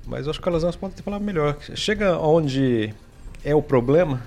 [0.05, 1.57] mas acho que o Calazans pode falado melhor.
[1.73, 2.93] Chega onde
[3.45, 4.21] é o problema,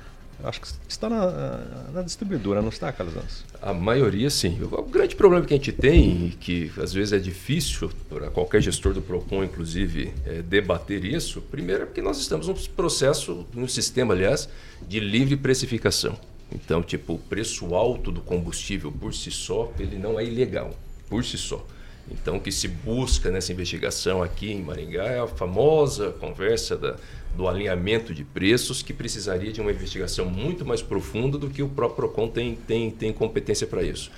[0.44, 1.58] Acho que está na,
[1.92, 3.16] na distribuidora, não está, Carlos
[3.66, 4.60] A maioria, sim.
[4.62, 8.94] O grande problema que a gente tem, que às vezes é difícil para qualquer gestor
[8.94, 14.14] do PROCON, inclusive, é debater isso, primeiro é porque nós estamos num processo, num sistema,
[14.14, 14.48] aliás,
[14.86, 16.16] de livre precificação.
[16.54, 20.72] Então, tipo, o preço alto do combustível por si só, ele não é ilegal,
[21.08, 21.66] por si só.
[22.08, 26.94] Então, o que se busca nessa investigação aqui em Maringá é a famosa conversa da
[27.36, 31.68] do alinhamento de preços, que precisaria de uma investigação muito mais profunda do que o
[31.68, 34.10] próprio PROCON tem, tem, tem competência para isso.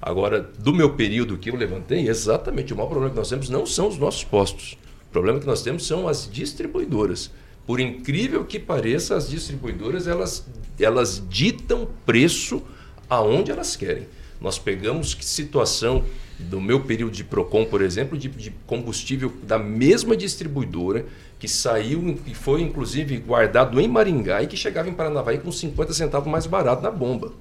[0.00, 3.64] Agora, do meu período que eu levantei, exatamente o maior problema que nós temos não
[3.64, 4.76] são os nossos postos.
[5.08, 7.30] O problema que nós temos são as distribuidoras.
[7.66, 10.46] Por incrível que pareça, as distribuidoras elas,
[10.78, 12.62] elas ditam preço
[13.08, 14.06] aonde elas querem.
[14.40, 16.04] Nós pegamos que situação
[16.38, 21.06] do meu período de PROCON, por exemplo, de, de combustível da mesma distribuidora
[21.38, 25.92] que saiu e foi inclusive guardado em Maringá e que chegava em Paranavaí com 50
[25.92, 27.32] centavos mais barato na bomba.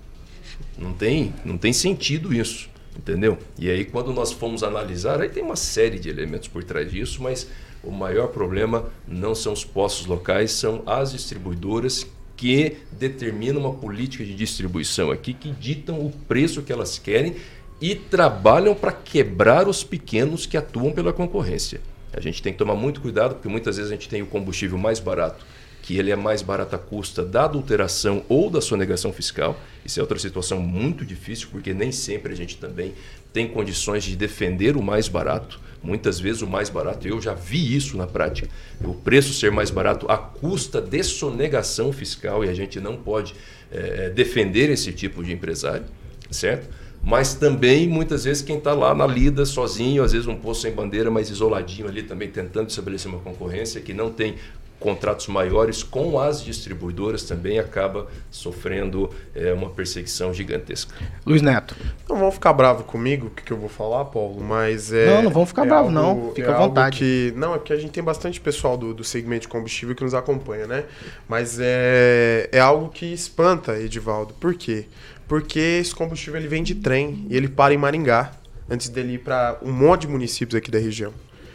[0.78, 3.38] Não tem, não tem sentido isso, entendeu?
[3.58, 7.24] E aí quando nós fomos analisar, aí tem uma série de elementos por trás disso,
[7.24, 7.48] mas
[7.84, 12.06] o maior problema não são os postos locais, são as distribuidoras
[12.36, 17.36] que determinam uma política de distribuição aqui, que ditam o preço que elas querem
[17.80, 21.80] e trabalham para quebrar os pequenos que atuam pela concorrência.
[22.16, 24.78] A gente tem que tomar muito cuidado, porque muitas vezes a gente tem o combustível
[24.78, 25.46] mais barato,
[25.82, 29.60] que ele é mais barato à custa da adulteração ou da sonegação fiscal.
[29.86, 32.94] Isso é outra situação muito difícil, porque nem sempre a gente também
[33.34, 35.60] tem condições de defender o mais barato.
[35.84, 38.50] Muitas vezes o mais barato, eu já vi isso na prática,
[38.84, 43.36] o preço ser mais barato à custa de sonegação fiscal e a gente não pode
[43.72, 45.86] é, defender esse tipo de empresário,
[46.32, 46.68] certo?
[47.06, 50.72] Mas também muitas vezes quem está lá na lida sozinho, às vezes um posto sem
[50.72, 54.36] bandeira, mas isoladinho ali também tentando estabelecer uma concorrência que não tem
[54.80, 60.94] contratos maiores com as distribuidoras também acaba sofrendo é, uma perseguição gigantesca.
[61.26, 61.76] Luiz Neto.
[62.08, 65.08] Não vão ficar bravo comigo o que, que eu vou falar, Paulo, mas é.
[65.08, 66.32] Não, não vão ficar é bravo, algo- não.
[66.36, 66.98] Fica é à algo vontade.
[67.00, 70.04] Que, não, é porque a gente tem bastante pessoal do, do segmento de combustível que
[70.04, 70.84] nos acompanha, né?
[71.28, 74.34] Mas é, é algo que espanta, Edivaldo.
[74.36, 74.86] Por quê?
[75.28, 78.32] Porque esse combustível ele vem de trem e ele para em Maringá
[78.70, 81.12] antes dele ir para um monte de municípios aqui da região.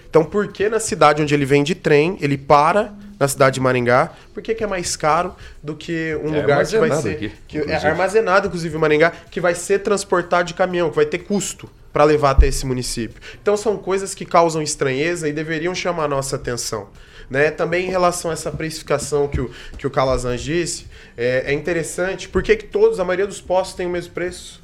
[0.09, 3.61] Então, por que na cidade onde ele vem de trem, ele para na cidade de
[3.61, 4.11] Maringá?
[4.35, 7.11] Por que, que é mais caro do que um É lugar que vai ser.
[7.11, 11.07] aqui, que é armazenado, inclusive, em Maringá, que vai ser transportado de caminhão, que vai
[11.07, 13.21] ter custo para levar até esse município.
[13.41, 16.89] Então, são coisas que causam estranheza e deveriam chamar a nossa atenção.
[17.29, 17.51] Né?
[17.51, 22.29] Também em relação a essa precificação que o, que o Calazan disse, é, é interessante.
[22.29, 24.61] Por que, que todos, a maioria dos postos tem o mesmo preço?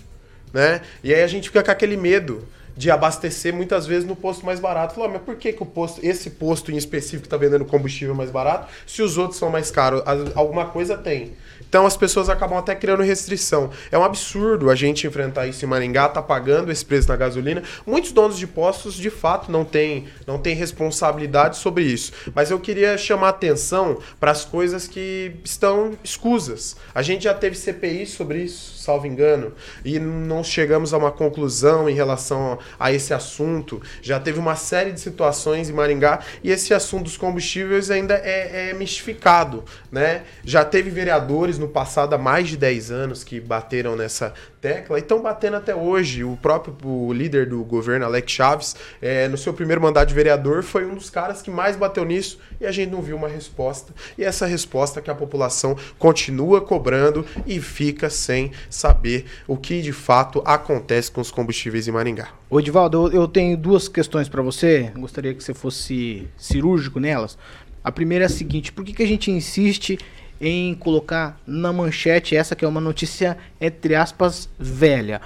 [0.57, 0.81] né?
[1.05, 4.61] E aí a gente fica com aquele medo de abastecer muitas vezes no posto mais
[4.61, 4.95] barato.
[4.95, 8.15] Falou, "Ah, mas por que, que o posto, esse posto em específico está vendendo combustível
[8.15, 10.03] mais barato se os outros são mais caros?
[10.35, 11.35] Alguma coisa tem.
[11.69, 13.71] Então as pessoas acabam até criando restrição.
[13.91, 17.63] É um absurdo a gente enfrentar isso em Maringá, tá pagando esse preço na gasolina.
[17.85, 22.13] Muitos donos de postos, de fato, não têm não têm responsabilidade sobre isso.
[22.35, 26.77] Mas eu queria chamar atenção para as coisas que estão escusas.
[26.95, 29.53] A gente já teve CPI sobre isso, salvo engano,
[29.85, 33.83] e não chegamos a uma conclusão em relação a esse assunto.
[34.01, 38.71] Já teve uma série de situações em Maringá e esse assunto dos combustíveis ainda é,
[38.71, 40.23] é mistificado, né?
[40.45, 45.03] Já teve vereadores no passado há mais de 10 anos que bateram nessa tecla e
[45.03, 46.23] estão batendo até hoje.
[46.23, 50.63] O próprio o líder do governo, Alex Chaves, é, no seu primeiro mandato de vereador,
[50.63, 53.93] foi um dos caras que mais bateu nisso e a gente não viu uma resposta.
[54.17, 59.93] E essa resposta que a população continua cobrando e fica sem saber o que de
[59.93, 62.29] fato acontece com os combustíveis em Maringá.
[62.49, 64.93] Ô, Edivaldo, eu, eu tenho duas questões para você.
[64.97, 67.37] Gostaria que você fosse cirúrgico nelas.
[67.83, 69.99] A primeira é a seguinte: por que, que a gente insiste
[70.41, 75.21] em colocar na manchete essa que é uma notícia, entre aspas, velha?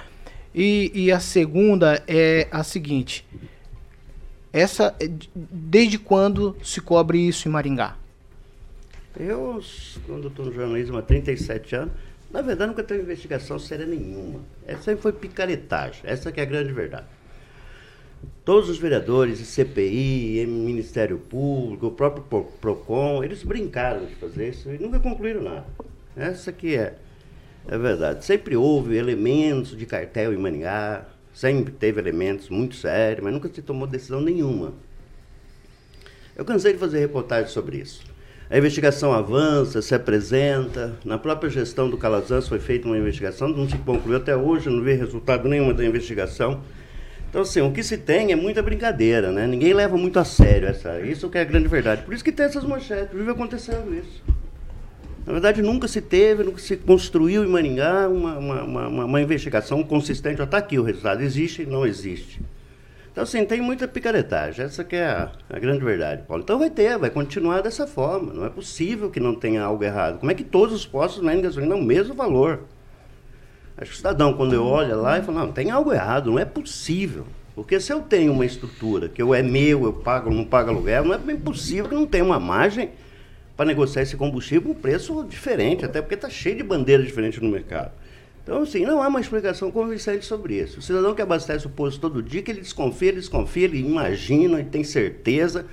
[0.53, 3.25] E, e a segunda é a seguinte:
[4.53, 7.95] essa, é de- desde quando se cobre isso em Maringá?
[9.19, 9.61] Eu,
[10.05, 11.93] quando estou no jornalismo há 37 anos,
[12.31, 14.39] na verdade nunca teve investigação séria nenhuma.
[14.65, 16.01] Essa foi picaretagem.
[16.03, 17.07] Essa que é a grande verdade.
[18.45, 24.69] Todos os vereadores, CPI, Ministério Público, o próprio Pro- PROCON, eles brincaram de fazer isso
[24.69, 25.65] e nunca concluíram nada.
[26.15, 26.95] Essa que é,
[27.67, 28.23] é verdade.
[28.25, 33.61] Sempre houve elementos de cartel em Maningá, sempre teve elementos muito sérios, mas nunca se
[33.61, 34.73] tomou decisão nenhuma.
[36.35, 38.03] Eu cansei de fazer reportagem sobre isso.
[38.51, 40.93] A investigação avança, se apresenta.
[41.05, 44.83] Na própria gestão do Calazans foi feita uma investigação, não se concluiu até hoje, não
[44.83, 46.59] vi resultado nenhum da investigação.
[47.29, 49.47] Então, assim, o que se tem é muita brincadeira, né?
[49.47, 50.99] Ninguém leva muito a sério essa.
[50.99, 52.01] Isso que é a grande verdade.
[52.01, 54.21] Por isso que tem essas manchetes, vive acontecendo isso.
[55.25, 59.81] Na verdade, nunca se teve, nunca se construiu em Maringá uma, uma, uma, uma- investigação
[59.81, 60.41] consistente.
[60.41, 62.41] Está aqui o resultado, existe não existe.
[63.11, 64.65] Então, assim, tem muita picaretagem.
[64.65, 66.43] Essa que é a, a grande verdade, Paulo.
[66.43, 68.33] Então vai ter, vai continuar dessa forma.
[68.33, 70.19] Não é possível que não tenha algo errado.
[70.19, 72.61] Como é que todos os postos vendem gasolina o mesmo valor?
[73.77, 76.39] Acho que o cidadão, quando eu olho lá e falo, não, tem algo errado, não
[76.39, 77.25] é possível.
[77.53, 81.03] Porque se eu tenho uma estrutura que eu é meu, eu pago não pago aluguel,
[81.03, 82.91] não é bem possível que não tenha uma margem
[83.57, 87.41] para negociar esse combustível com um preço diferente, até porque está cheio de bandeiras diferentes
[87.41, 87.91] no mercado.
[88.43, 90.79] Então, assim, não há uma explicação convincente sobre isso.
[90.79, 94.59] O cidadão que abastece o posto todo dia, que ele desconfia, ele desconfia, ele imagina,
[94.59, 95.65] ele tem certeza,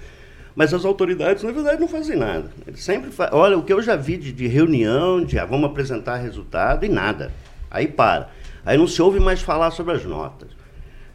[0.54, 2.50] mas as autoridades, na verdade, não fazem nada.
[2.66, 3.30] Eles sempre fa...
[3.32, 6.88] Olha, o que eu já vi de, de reunião, de ah, vamos apresentar resultado e
[6.88, 7.32] nada.
[7.70, 8.30] Aí para.
[8.64, 10.50] Aí não se ouve mais falar sobre as notas.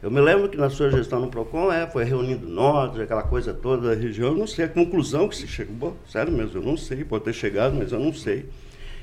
[0.01, 3.53] Eu me lembro que na sua gestão no PROCON é, foi reunindo notas, aquela coisa
[3.53, 5.95] toda da região, eu não sei a conclusão que se chegou.
[6.09, 8.49] Sério mesmo, eu não sei, pode ter chegado, mas eu não sei.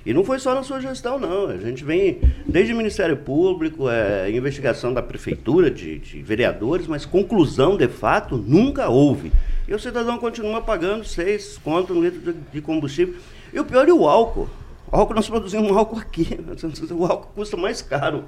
[0.04, 1.48] E não foi só na sua gestão, não.
[1.48, 7.04] A gente vem desde o Ministério Público, é, investigação da Prefeitura, de, de vereadores, mas
[7.04, 9.32] conclusão, de fato, nunca houve.
[9.68, 13.14] E o cidadão continua pagando seis contos no litro de, de combustível.
[13.52, 14.48] E o pior é o álcool.
[14.90, 16.38] O álcool, nós produzimos álcool aqui.
[16.90, 18.24] O álcool custa mais caro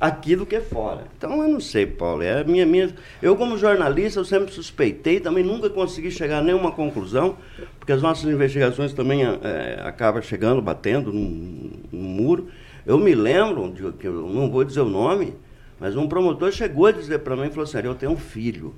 [0.00, 1.04] aqui do que fora.
[1.16, 2.22] Então eu não sei, Paulo.
[2.22, 2.94] É minha, minha...
[3.20, 7.36] Eu, como jornalista, eu sempre suspeitei, também nunca consegui chegar a nenhuma conclusão,
[7.78, 12.48] porque as nossas investigações também é, acabam chegando, batendo num muro.
[12.86, 15.34] Eu me lembro, de, que eu não vou dizer o nome,
[15.80, 18.74] mas um promotor chegou a dizer para mim e falou assim: eu tenho um filho.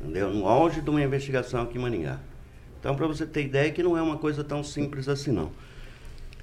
[0.00, 0.30] Entendeu?
[0.30, 2.18] No auge de uma investigação aqui em Maningá.
[2.78, 5.50] Então, para você ter ideia, que não é uma coisa tão simples assim, não.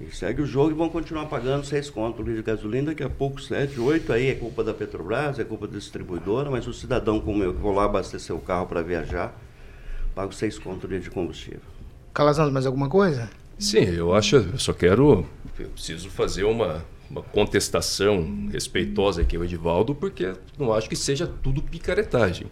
[0.00, 3.40] E segue o jogo e vão continuar pagando seis contos de gasolina, daqui a pouco
[3.40, 7.42] sete, oito, aí é culpa da Petrobras, é culpa da distribuidora, mas o cidadão como
[7.42, 9.36] eu, que vou lá abastecer o carro para viajar,
[10.14, 11.60] pago seis contos de combustível.
[12.14, 13.28] Calazans, mais alguma coisa?
[13.58, 15.26] Sim, eu acho, eu só quero,
[15.58, 21.26] eu preciso fazer uma, uma contestação respeitosa aqui ao Edivaldo, porque não acho que seja
[21.26, 22.46] tudo picaretagem.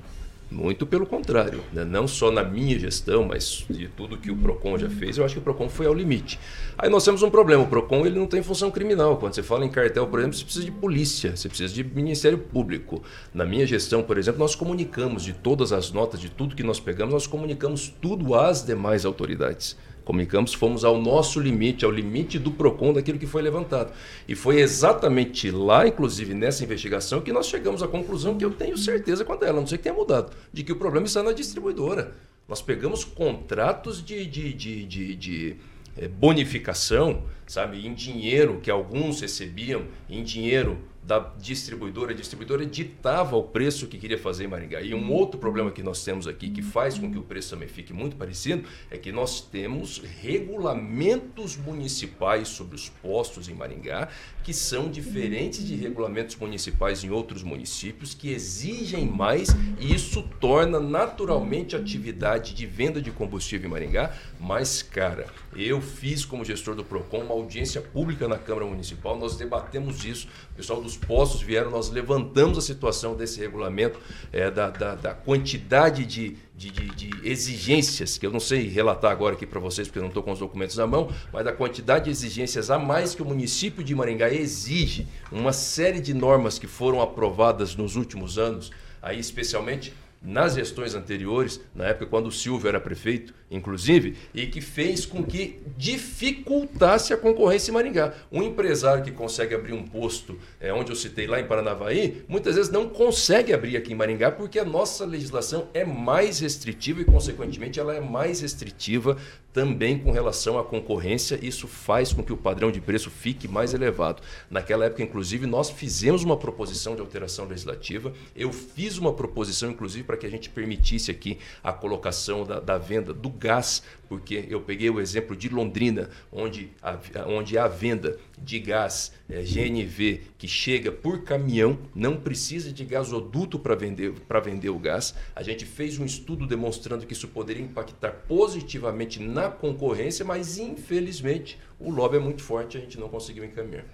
[0.48, 1.84] Muito pelo contrário, né?
[1.84, 5.34] não só na minha gestão, mas de tudo que o Procon já fez, eu acho
[5.34, 6.38] que o Procon foi ao limite.
[6.78, 9.16] Aí nós temos um problema, o Procon ele não tem função criminal.
[9.16, 12.38] Quando você fala em cartel, por exemplo, você precisa de polícia, você precisa de Ministério
[12.38, 13.02] Público.
[13.34, 16.78] Na minha gestão, por exemplo, nós comunicamos de todas as notas, de tudo que nós
[16.78, 19.76] pegamos, nós comunicamos tudo às demais autoridades.
[20.06, 23.92] Comunicamos, fomos ao nosso limite, ao limite do PROCON daquilo que foi levantado.
[24.28, 28.78] E foi exatamente lá, inclusive nessa investigação, que nós chegamos à conclusão que eu tenho
[28.78, 31.32] certeza quanto a ela, não sei que tenha mudado, de que o problema está na
[31.32, 32.14] distribuidora.
[32.48, 35.56] Nós pegamos contratos de, de, de, de, de
[35.98, 43.36] é, bonificação, sabe, em dinheiro que alguns recebiam, em dinheiro da distribuidora, a distribuidora ditava
[43.36, 44.80] o preço que queria fazer em Maringá.
[44.80, 47.68] E um outro problema que nós temos aqui, que faz com que o preço também
[47.68, 54.08] fique muito parecido, é que nós temos regulamentos municipais sobre os postos em Maringá,
[54.46, 59.48] que são diferentes de regulamentos municipais em outros municípios, que exigem mais
[59.80, 65.26] e isso torna naturalmente a atividade de venda de combustível em Maringá mais cara.
[65.56, 70.28] Eu fiz, como gestor do PROCON, uma audiência pública na Câmara Municipal, nós debatemos isso,
[70.52, 73.98] o pessoal dos postos vieram, nós levantamos a situação desse regulamento,
[74.32, 79.12] é, da, da, da quantidade de, de, de, de, exigências, que eu não sei relatar
[79.12, 81.52] agora aqui para vocês, porque eu não estou com os documentos na mão, mas da
[81.52, 86.58] quantidade de exigências a mais que o município de Maringá exige, uma série de normas
[86.58, 88.70] que foram aprovadas nos últimos anos,
[89.02, 89.92] aí especialmente
[90.26, 95.22] nas gestões anteriores, na época quando o Silvio era prefeito, inclusive, e que fez com
[95.22, 98.12] que dificultasse a concorrência em Maringá.
[98.30, 102.56] Um empresário que consegue abrir um posto, é, onde eu citei lá em Paranavaí, muitas
[102.56, 107.04] vezes não consegue abrir aqui em Maringá porque a nossa legislação é mais restritiva e,
[107.04, 109.16] consequentemente, ela é mais restritiva
[109.52, 111.38] também com relação à concorrência.
[111.40, 114.22] Isso faz com que o padrão de preço fique mais elevado.
[114.50, 118.12] Naquela época, inclusive, nós fizemos uma proposição de alteração legislativa.
[118.34, 122.78] Eu fiz uma proposição, inclusive, para que a gente permitisse aqui a colocação da, da
[122.78, 128.18] venda do gás, porque eu peguei o exemplo de Londrina, onde a, onde a venda
[128.38, 134.70] de gás é, GNV que chega por caminhão, não precisa de gasoduto para vender, vender
[134.70, 135.14] o gás.
[135.34, 141.58] A gente fez um estudo demonstrando que isso poderia impactar positivamente na concorrência, mas infelizmente
[141.78, 143.84] o lobby é muito forte e a gente não conseguiu encaminhar.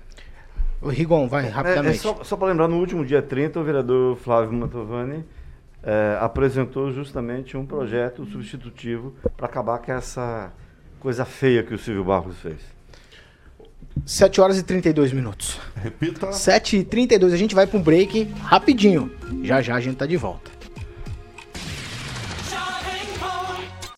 [0.81, 1.95] O Rigon, vai rapidamente.
[1.95, 5.25] É, é só, só para lembrar, no último dia 30, o vereador Flávio Mantovani
[5.83, 10.53] é, apresentou justamente um projeto substitutivo para acabar com essa
[11.01, 12.61] coisa feia que o Silvio Barros fez.
[14.07, 15.59] 7 horas e 32 minutos.
[15.77, 16.33] Repita.
[16.33, 19.11] 7 e 32 a gente vai para um break rapidinho.
[19.43, 20.51] Já já a gente tá de volta.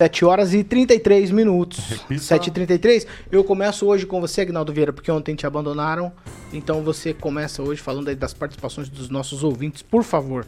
[0.01, 1.79] 7 horas e 33 minutos.
[1.89, 2.23] Repita.
[2.23, 6.13] 7 e 33 Eu começo hoje com você, Agnaldo Vieira, porque ontem te abandonaram.
[6.53, 10.47] Então você começa hoje falando aí das participações dos nossos ouvintes, por favor.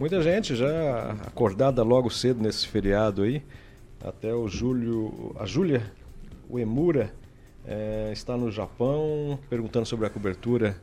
[0.00, 3.42] Muita gente já acordada logo cedo nesse feriado aí.
[4.02, 5.92] Até o Júlio, a Júlia
[6.48, 7.12] Uemura
[7.66, 10.74] é, está no Japão perguntando sobre a cobertura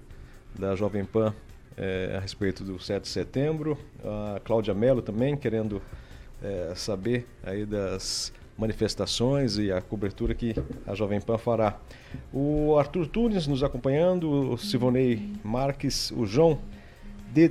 [0.53, 1.33] da Jovem Pan
[1.75, 3.75] é, a respeito do 7 de setembro.
[4.05, 5.81] A Cláudia Mello também querendo
[6.39, 10.53] é, saber aí das manifestações e a cobertura que
[10.85, 11.79] a Jovem Pan fará.
[12.31, 16.59] O Arthur Tunes nos acompanhando, o Sivonei Marques, o João
[17.33, 17.49] de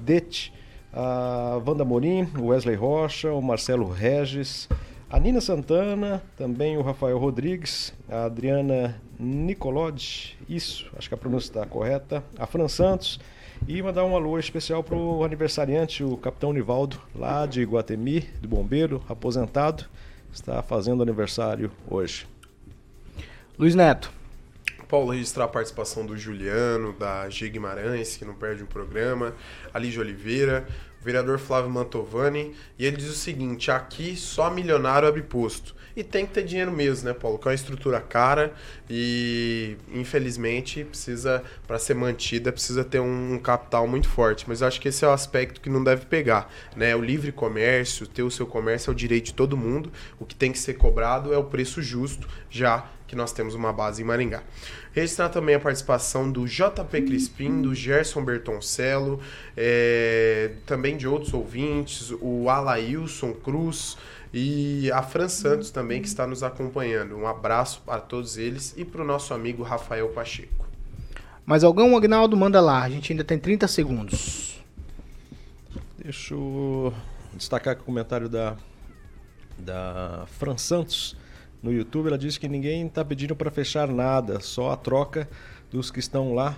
[0.00, 0.52] Dete,
[0.94, 4.68] a Wanda Morim, o Wesley Rocha, o Marcelo Regis,
[5.10, 11.48] a Nina Santana, também o Rafael Rodrigues, a Adriana Nicolodi, isso, acho que a pronúncia
[11.48, 13.18] está correta, a Fran Santos,
[13.66, 18.48] e mandar um alô especial para o aniversariante, o Capitão Nivaldo, lá de Guatemi, do
[18.48, 19.84] Bombeiro, aposentado,
[20.32, 22.26] está fazendo aniversário hoje.
[23.58, 24.12] Luiz Neto.
[24.94, 29.34] Paulo, registrar a participação do Juliano, da G Guimarães, que não perde um programa,
[29.72, 30.68] a Lígia Oliveira,
[31.00, 35.74] o vereador Flávio Mantovani, e ele diz o seguinte: aqui só milionário abre posto.
[35.96, 37.38] E tem que ter dinheiro mesmo, né, Paulo?
[37.38, 38.52] Que é uma estrutura cara
[38.88, 44.44] e, infelizmente, precisa, para ser mantida, precisa ter um capital muito forte.
[44.46, 46.94] Mas eu acho que esse é o aspecto que não deve pegar, né?
[46.94, 49.92] O livre comércio, ter o seu comércio é o direito de todo mundo.
[50.20, 53.72] O que tem que ser cobrado é o preço justo, já que nós temos uma
[53.72, 54.42] base em Maringá.
[54.94, 59.20] Registrar também a participação do JP Crispim, do Gerson Bertoncello,
[59.56, 63.96] é, também de outros ouvintes, o Alailson Cruz,
[64.32, 67.16] e a Fran Santos também, que está nos acompanhando.
[67.16, 70.64] Um abraço para todos eles e para o nosso amigo Rafael Pacheco.
[71.44, 74.62] Mas algum Agnaldo manda lá, a gente ainda tem 30 segundos.
[75.98, 76.94] Deixa eu
[77.34, 78.56] destacar aqui o comentário da,
[79.58, 81.16] da Fran Santos
[81.64, 82.08] no YouTube.
[82.08, 85.28] Ela disse que ninguém está pedindo para fechar nada, só a troca
[85.70, 86.56] dos que estão lá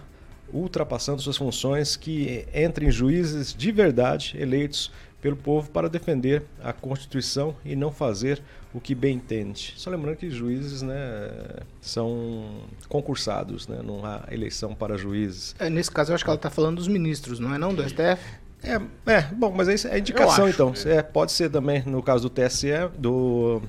[0.53, 7.57] ultrapassando suas funções, que entrem juízes de verdade eleitos pelo povo para defender a Constituição
[7.65, 8.43] e não fazer
[8.73, 9.75] o que bem entende.
[9.77, 10.95] Só lembrando que juízes né,
[11.81, 15.57] são concursados, né, não há eleição para juízes.
[15.59, 17.75] É, nesse caso, eu acho que ela está falando dos ministros, não é não?
[17.75, 18.23] Do STF?
[18.63, 18.81] É,
[19.13, 20.73] é bom, mas isso é indicação então.
[20.85, 23.63] É, pode ser também no caso do TSE, do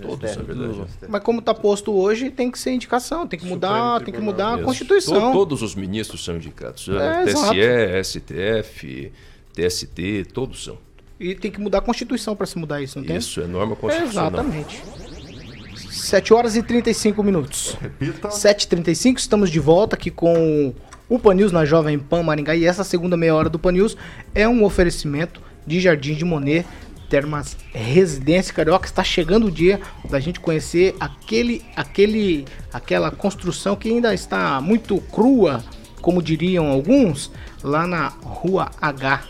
[0.00, 0.82] Todos, é verdade.
[1.08, 4.54] Mas como está posto hoje, tem que ser indicação, tem que mudar, tem que mudar
[4.54, 5.30] a Constituição.
[5.32, 6.88] To- todos os ministros são indicados.
[6.88, 9.12] É, TSE, STF,
[9.54, 10.78] TST, todos são.
[11.20, 13.16] E tem que mudar a Constituição para se mudar isso, não tem?
[13.16, 14.28] Isso é norma constitucional.
[14.32, 14.82] Exatamente.
[15.90, 17.76] 7 horas e 35 minutos.
[17.80, 18.28] Repita.
[18.28, 20.74] 7h35, estamos de volta aqui com
[21.08, 22.56] o Pan News na Jovem Pan Maringá.
[22.56, 23.96] E essa segunda meia hora do Pan News
[24.34, 26.66] é um oferecimento de Jardim de Monet,
[27.12, 28.86] Termas Residência Carioca.
[28.86, 34.98] Está chegando o dia da gente conhecer aquele, aquele, aquela construção que ainda está muito
[34.98, 35.62] crua,
[36.00, 37.30] como diriam alguns,
[37.62, 39.24] lá na Rua H.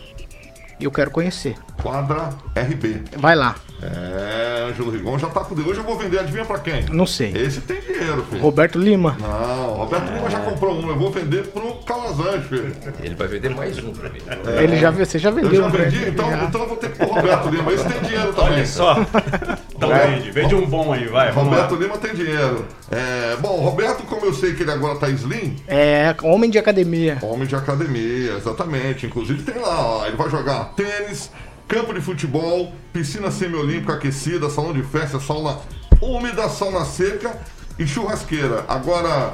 [0.79, 1.57] Eu quero conhecer.
[1.81, 3.03] Quadra RB.
[3.17, 3.57] Vai lá.
[3.83, 6.85] É, Ângelo Rigon já tá com Hoje eu vou vender, adivinha pra quem?
[6.91, 7.31] Não sei.
[7.35, 8.41] Esse tem dinheiro, filho.
[8.41, 9.15] Roberto Lima.
[9.19, 12.75] Não, Roberto Lima já comprou um, eu vou vender pro Calazans, filho.
[13.01, 14.19] Ele vai vender mais um pra mim.
[14.61, 15.51] Ele já, você já vendeu.
[15.51, 16.43] Eu já um pra vendi, então, Já.
[16.45, 17.71] então eu vou ter que pôr Roberto Lima.
[17.71, 18.53] Esse tem dinheiro também.
[18.53, 18.95] Olha só.
[19.75, 21.29] Então vende, vende um bom aí, vai.
[21.31, 21.75] Roberto.
[21.75, 22.65] Lima tem dinheiro.
[22.89, 27.17] É, bom, Roberto, como eu sei que ele agora tá slim, É, homem de academia.
[27.21, 29.05] homem de academia, exatamente.
[29.05, 31.29] Inclusive tem lá, ó, ele vai jogar tênis,
[31.67, 35.57] campo de futebol, piscina semiolímpica aquecida, salão de festa, sauna
[36.01, 37.37] úmida, sauna seca
[37.79, 38.65] e churrasqueira.
[38.67, 39.33] Agora,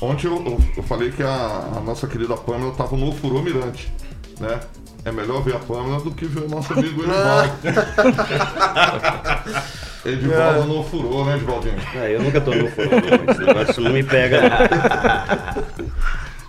[0.00, 3.92] ontem eu, eu- eu falei que a, a nossa querida Pamela tava no Ofurô Mirante,
[4.40, 4.60] né?
[5.04, 7.52] É melhor ver a Pamela do que ver o nosso amigo Edivaldo.
[10.04, 11.74] Edivaldo no Ofurô, né, Edivaldinho?
[11.94, 13.32] Ah, eu nunca tô no não.
[13.32, 14.40] Esse negócio não me pega.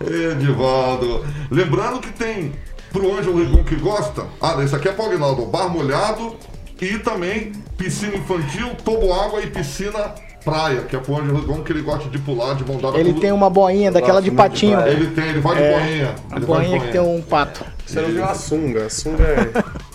[0.00, 1.24] Edivaldo.
[1.50, 2.52] Lembrando que tem
[2.98, 4.26] pro Ângelo Rigon que gosta.
[4.40, 5.46] Ah, esse aqui é Aguinaldo.
[5.46, 6.36] Bar molhado
[6.80, 11.82] e também piscina infantil, toboágua e piscina praia, que é pro Ângelo Rigon que ele
[11.82, 14.80] gosta de pular de mão dada Ele tem uma boinha daquela de patinho.
[14.80, 16.14] Ele tem, ele vai de É, boinha.
[16.30, 17.64] A de boinha que tem um pato.
[17.86, 18.86] Você não viu a sunga?
[18.86, 19.78] A sunga é.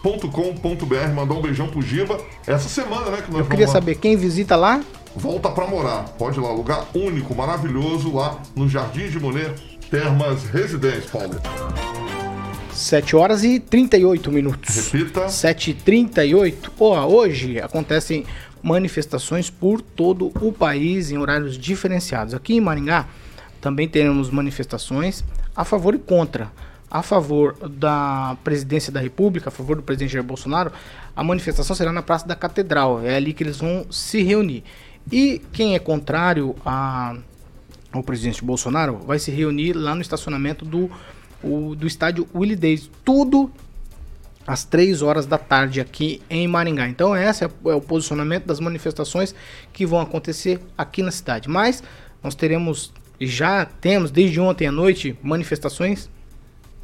[0.03, 1.14] Jardinsdemonerresidência.com.br.
[1.14, 2.18] Mandar um beijão pro Giba.
[2.46, 3.22] Essa semana, né?
[3.22, 4.80] Que nós Eu queria vamos saber quem visita lá.
[5.16, 6.05] Volta pra morar.
[6.18, 9.55] Pode ir lá, lugar único, maravilhoso lá no Jardim de Monet
[9.90, 11.40] Termas Residência, Paulo.
[12.72, 14.92] 7 horas e 38 minutos.
[14.92, 15.26] Repita.
[15.26, 16.70] 7h38.
[16.78, 18.24] Ó, hoje acontecem
[18.62, 22.34] manifestações por todo o país em horários diferenciados.
[22.34, 23.07] Aqui em Maringá
[23.61, 25.24] também teremos manifestações
[25.57, 26.53] a favor e contra.
[26.91, 30.72] A favor da presidência da República, a favor do presidente Jair Bolsonaro,
[31.14, 33.03] a manifestação será na Praça da Catedral.
[33.05, 34.64] É ali que eles vão se reunir.
[35.12, 37.14] E quem é contrário a,
[37.93, 40.91] ao presidente Bolsonaro vai se reunir lá no estacionamento do,
[41.43, 42.91] o- do estádio Willie Davis.
[43.05, 43.51] Tudo
[44.47, 46.89] às 3 horas da tarde aqui em Maringá.
[46.89, 49.34] Então, esse é é o posicionamento das manifestações
[49.74, 51.51] que vão acontecer aqui na cidade.
[51.51, 51.82] Mas
[52.22, 56.09] nós teremos, já temos desde ontem à noite, manifestações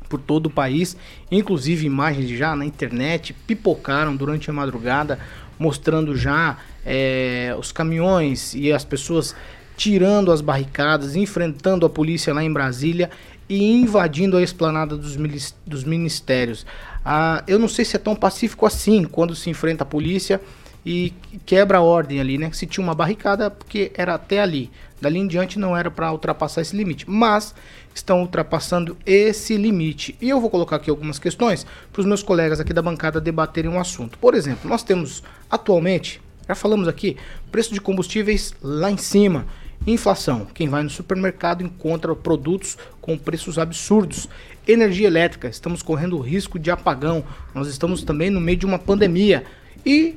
[0.08, 0.96] por todo o país,
[1.30, 5.18] inclusive imagens já na internet pipocaram durante a madrugada,
[5.58, 9.34] mostrando já eh, os caminhões e as pessoas
[9.76, 13.10] tirando as barricadas, enfrentando a polícia lá em Brasília
[13.48, 15.16] e invadindo a esplanada dos,
[15.66, 16.64] dos ministérios.
[17.04, 20.40] Ah, eu não sei se é tão pacífico assim quando se enfrenta a polícia
[20.84, 21.12] e
[21.46, 22.50] quebra a ordem ali, né?
[22.52, 24.70] Se tinha uma barricada, porque era até ali.
[25.00, 27.54] Dali em diante não era para ultrapassar esse limite, mas
[27.94, 30.16] estão ultrapassando esse limite.
[30.20, 33.70] E eu vou colocar aqui algumas questões para os meus colegas aqui da bancada debaterem
[33.70, 34.18] um assunto.
[34.18, 37.16] Por exemplo, nós temos atualmente, já falamos aqui,
[37.50, 39.46] preço de combustíveis lá em cima.
[39.86, 40.46] Inflação.
[40.54, 44.26] Quem vai no supermercado encontra produtos com preços absurdos.
[44.66, 45.46] Energia elétrica.
[45.46, 47.22] Estamos correndo o risco de apagão.
[47.54, 49.44] Nós estamos também no meio de uma pandemia.
[49.84, 50.14] E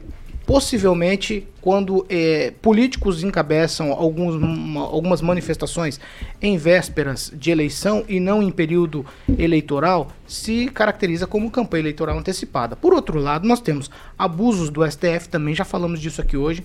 [0.48, 6.00] possivelmente quando é, políticos encabeçam alguns, uma, algumas manifestações
[6.42, 9.06] em vésperas de eleição e não em período
[9.38, 12.78] eleitoral, se caracteriza como campanha eleitoral antecipada.
[12.78, 16.64] Por outro lado, nós temos abusos do STF, também já falamos disso aqui hoje.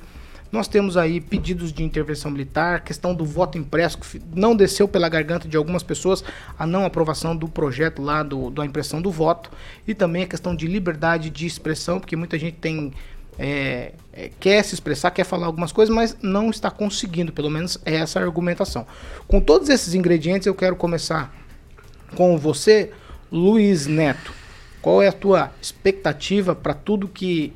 [0.52, 5.08] Nós temos aí pedidos de intervenção militar, questão do voto impresso, que não desceu pela
[5.08, 6.22] garganta de algumas pessoas
[6.56, 9.50] a não aprovação do projeto lá do, da impressão do voto,
[9.88, 12.92] e também a questão de liberdade de expressão, porque muita gente tem
[13.38, 17.78] é, é, quer se expressar, quer falar algumas coisas, mas não está conseguindo, pelo menos
[17.84, 18.86] é essa argumentação.
[19.26, 21.34] Com todos esses ingredientes, eu quero começar
[22.14, 22.92] com você,
[23.30, 24.32] Luiz Neto.
[24.80, 27.52] Qual é a tua expectativa para tudo que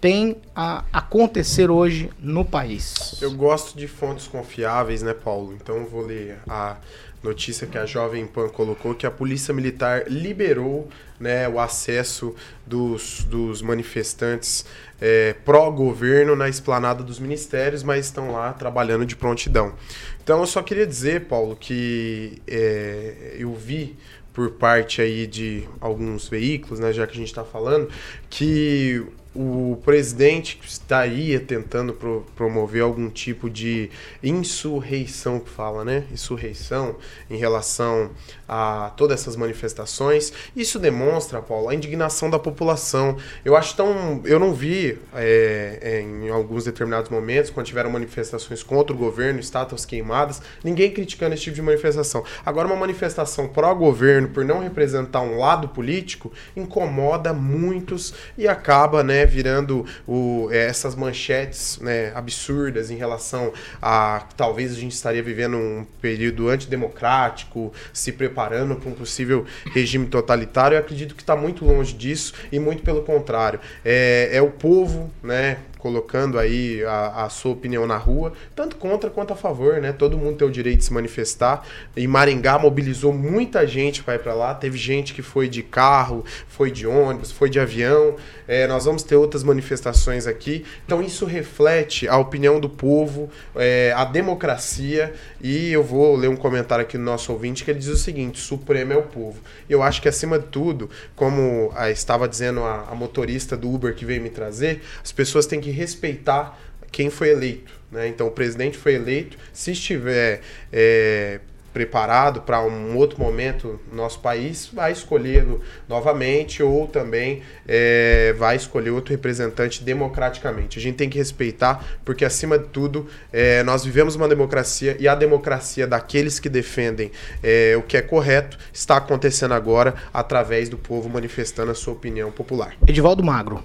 [0.00, 3.20] tem a acontecer hoje no país?
[3.20, 5.52] Eu gosto de fontes confiáveis, né, Paulo?
[5.54, 6.76] Então eu vou ler a
[7.22, 10.88] notícia que a Jovem Pan colocou que a Polícia Militar liberou
[11.20, 12.34] né, o acesso
[12.66, 14.66] dos, dos manifestantes
[15.00, 19.74] é, pró-governo na esplanada dos ministérios, mas estão lá trabalhando de prontidão.
[20.22, 23.96] Então eu só queria dizer, Paulo, que é, eu vi
[24.32, 27.88] por parte aí de alguns veículos, né, já que a gente está falando,
[28.30, 29.04] que
[29.34, 33.90] o presidente estaria tentando pro, promover algum tipo de
[34.22, 36.04] insurreição que fala, né?
[36.12, 36.96] Insurreição
[37.30, 38.10] em relação
[38.46, 40.32] a todas essas manifestações.
[40.54, 43.16] Isso demonstra, Paulo, a indignação da população.
[43.42, 44.20] Eu acho tão.
[44.24, 49.40] Eu não vi é, é, em alguns determinados momentos, quando tiveram manifestações contra o governo,
[49.40, 52.22] estátuas queimadas, ninguém criticando esse tipo de manifestação.
[52.44, 59.21] Agora, uma manifestação pró-governo, por não representar um lado político, incomoda muitos e acaba, né?
[59.26, 65.56] Virando o, é, essas manchetes né, absurdas em relação a talvez a gente estaria vivendo
[65.56, 70.74] um período antidemocrático, se preparando para um possível regime totalitário.
[70.76, 73.60] Eu acredito que está muito longe disso e muito pelo contrário.
[73.84, 75.58] É, é o povo, né?
[75.82, 79.92] Colocando aí a, a, sua opinião na rua, tanto contra quanto a favor, né?
[79.92, 81.66] Todo mundo tem o direito de se manifestar.
[81.96, 84.54] E Maringá mobilizou muita gente para ir para lá.
[84.54, 88.14] Teve gente que foi de carro, foi de ônibus, foi de avião.
[88.46, 90.64] É, nós vamos ter outras manifestações aqui.
[90.86, 95.12] Então isso reflete a opinião do povo, é, a democracia.
[95.40, 98.38] E eu vou ler um comentário aqui do nosso ouvinte que ele diz o seguinte:
[98.38, 99.40] Supremo é o povo.
[99.68, 103.92] Eu acho que acima de tudo, como a, estava dizendo a, a motorista do Uber
[103.96, 106.58] que veio me trazer, as pessoas têm que respeitar
[106.90, 107.72] quem foi eleito.
[107.90, 108.08] Né?
[108.08, 109.36] Então, o presidente foi eleito.
[109.52, 110.40] Se estiver
[110.72, 111.40] é,
[111.72, 118.56] preparado para um outro momento no nosso país, vai escolhê-lo novamente ou também é, vai
[118.56, 120.78] escolher outro representante democraticamente.
[120.78, 125.08] A gente tem que respeitar, porque acima de tudo, é, nós vivemos uma democracia e
[125.08, 127.10] a democracia daqueles que defendem
[127.42, 132.30] é, o que é correto está acontecendo agora através do povo manifestando a sua opinião
[132.30, 132.74] popular.
[132.86, 133.62] Edivaldo Magro.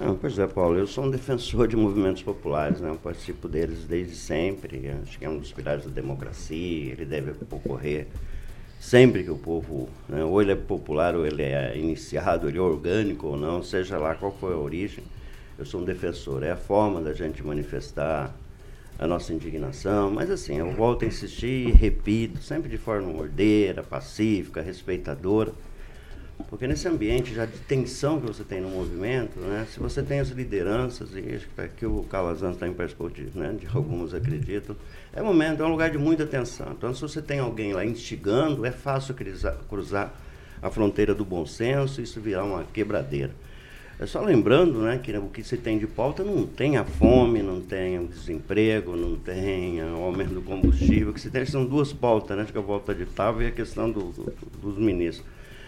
[0.00, 2.88] Não, pois é, Paulo, eu sou um defensor de movimentos populares, né?
[2.88, 7.32] eu participo deles desde sempre, acho que é um dos pilares da democracia, ele deve
[7.50, 8.06] ocorrer
[8.78, 10.22] sempre que o povo, né?
[10.22, 14.14] ou ele é popular, ou ele é iniciado, ele é orgânico ou não, seja lá
[14.14, 15.02] qual for a origem,
[15.58, 18.32] eu sou um defensor, é a forma da gente manifestar
[19.00, 23.82] a nossa indignação, mas assim, eu volto a insistir e repito, sempre de forma ordeira,
[23.82, 25.52] pacífica, respeitadora,
[26.48, 30.18] porque nesse ambiente já de tensão que você tem no movimento, né, se você tem
[30.18, 34.74] as lideranças, e acho que aqui o Calazans está em perspectiva, né, de alguns acreditam,
[35.12, 36.72] é um momento, é um lugar de muita tensão.
[36.72, 40.14] Então, se você tem alguém lá instigando, é fácil cruzar, cruzar
[40.62, 43.32] a fronteira do bom senso e isso virar uma quebradeira.
[44.00, 47.42] É só lembrando né, que o que se tem de pauta não tem a fome,
[47.42, 51.10] não tem o desemprego, não tem o aumento do combustível.
[51.10, 53.48] O que se tem são duas pautas, né, que é a volta de Tava e
[53.48, 54.32] a questão do, do,
[54.62, 55.26] dos ministros.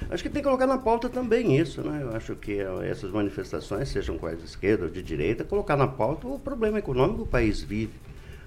[0.09, 2.03] Acho que tem que colocar na pauta também isso, né?
[2.03, 6.27] Eu acho que essas manifestações, sejam quais de esquerda ou de direita, colocar na pauta
[6.27, 7.93] o problema econômico que o país vive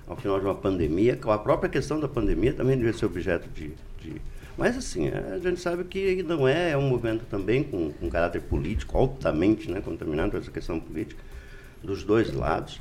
[0.08, 1.18] ao final de uma pandemia.
[1.22, 4.22] A própria questão da pandemia também deve ser objeto de, de
[4.58, 8.42] mas assim, a gente sabe que não é, é um movimento também com, com caráter
[8.42, 11.22] político, altamente né, contaminado essa questão política,
[11.82, 12.80] dos dois lados.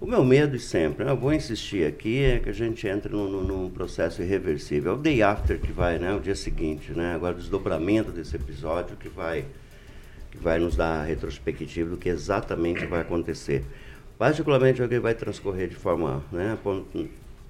[0.00, 3.68] O meu medo, sempre, eu vou insistir aqui, é que a gente entre num, num,
[3.68, 4.92] processo irreversível.
[4.92, 6.14] É o day after que vai, né?
[6.14, 7.14] O dia seguinte, né?
[7.16, 9.44] Agora o desdobramento desse episódio que vai,
[10.30, 13.64] que vai nos dar a retrospectiva do que exatamente vai acontecer.
[14.16, 16.56] Particularmente o que vai transcorrer de forma né,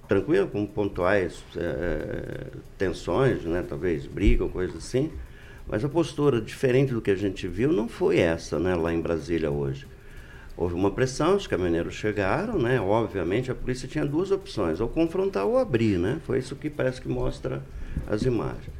[0.09, 2.47] tranquila, com pontuais é,
[2.79, 3.63] tensões, né?
[3.69, 5.13] Talvez briga ou coisa assim.
[5.67, 8.75] Mas a postura diferente do que a gente viu não foi essa, né?
[8.75, 9.87] Lá em Brasília hoje.
[10.61, 12.81] Houve uma pressão, os caminhoneiros chegaram, né?
[12.81, 16.21] Obviamente a polícia tinha duas opções, ou confrontar ou abrir, né?
[16.27, 17.63] Foi isso que parece que mostra
[18.09, 18.73] as imagens.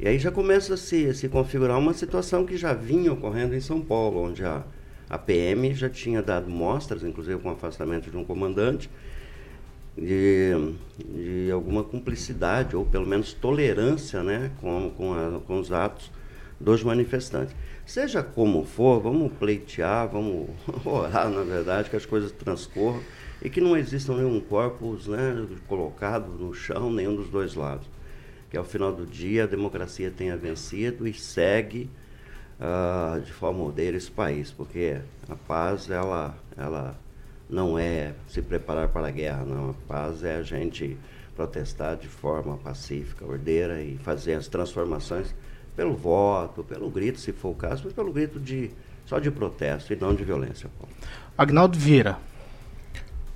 [0.00, 3.60] E aí já começa a se, se configurar uma situação que já vinha ocorrendo em
[3.60, 4.64] São Paulo, onde a,
[5.10, 8.88] A PM já tinha dado mostras, inclusive com o afastamento de um comandante,
[9.96, 16.10] de, de alguma cumplicidade, ou pelo menos tolerância né, com, com, a, com os atos
[16.60, 17.54] dos manifestantes.
[17.88, 20.50] Seja como for, vamos pleitear, vamos
[20.84, 23.00] orar, na verdade, que as coisas transcorram
[23.40, 27.88] e que não existam nenhum corpos né, colocado no chão, nenhum dos dois lados.
[28.50, 31.88] Que ao final do dia a democracia tenha vencido e segue
[32.60, 36.94] uh, de forma ordeira esse país, porque a paz ela, ela
[37.48, 39.70] não é se preparar para a guerra, não.
[39.70, 40.98] A paz é a gente
[41.34, 45.34] protestar de forma pacífica, ordeira e fazer as transformações
[45.78, 48.72] pelo voto, pelo grito, se for o caso, mas pelo grito de
[49.06, 50.68] só de protesto e não de violência.
[51.38, 52.18] Agnaldo Vieira.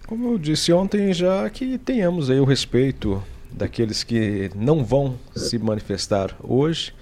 [0.09, 5.57] Como eu disse ontem, já que tenhamos aí o respeito daqueles que não vão se
[5.57, 6.93] manifestar hoje,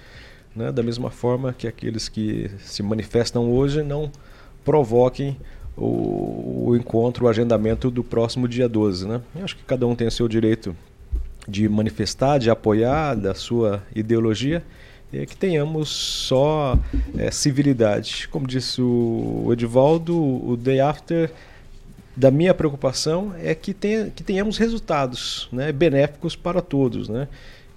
[0.54, 4.12] né, da mesma forma que aqueles que se manifestam hoje não
[4.62, 5.38] provoquem
[5.74, 9.08] o, o encontro, o agendamento do próximo dia 12.
[9.08, 9.22] Né?
[9.34, 10.76] Eu acho que cada um tem o seu direito
[11.48, 14.62] de manifestar, de apoiar da sua ideologia
[15.12, 16.78] e que tenhamos só
[17.16, 18.28] é, civilidade.
[18.28, 21.30] Como disse o Edivaldo, o Day After
[22.16, 27.08] da minha preocupação é que, tenha, que tenhamos resultados né, benéficos para todos.
[27.08, 27.26] Né?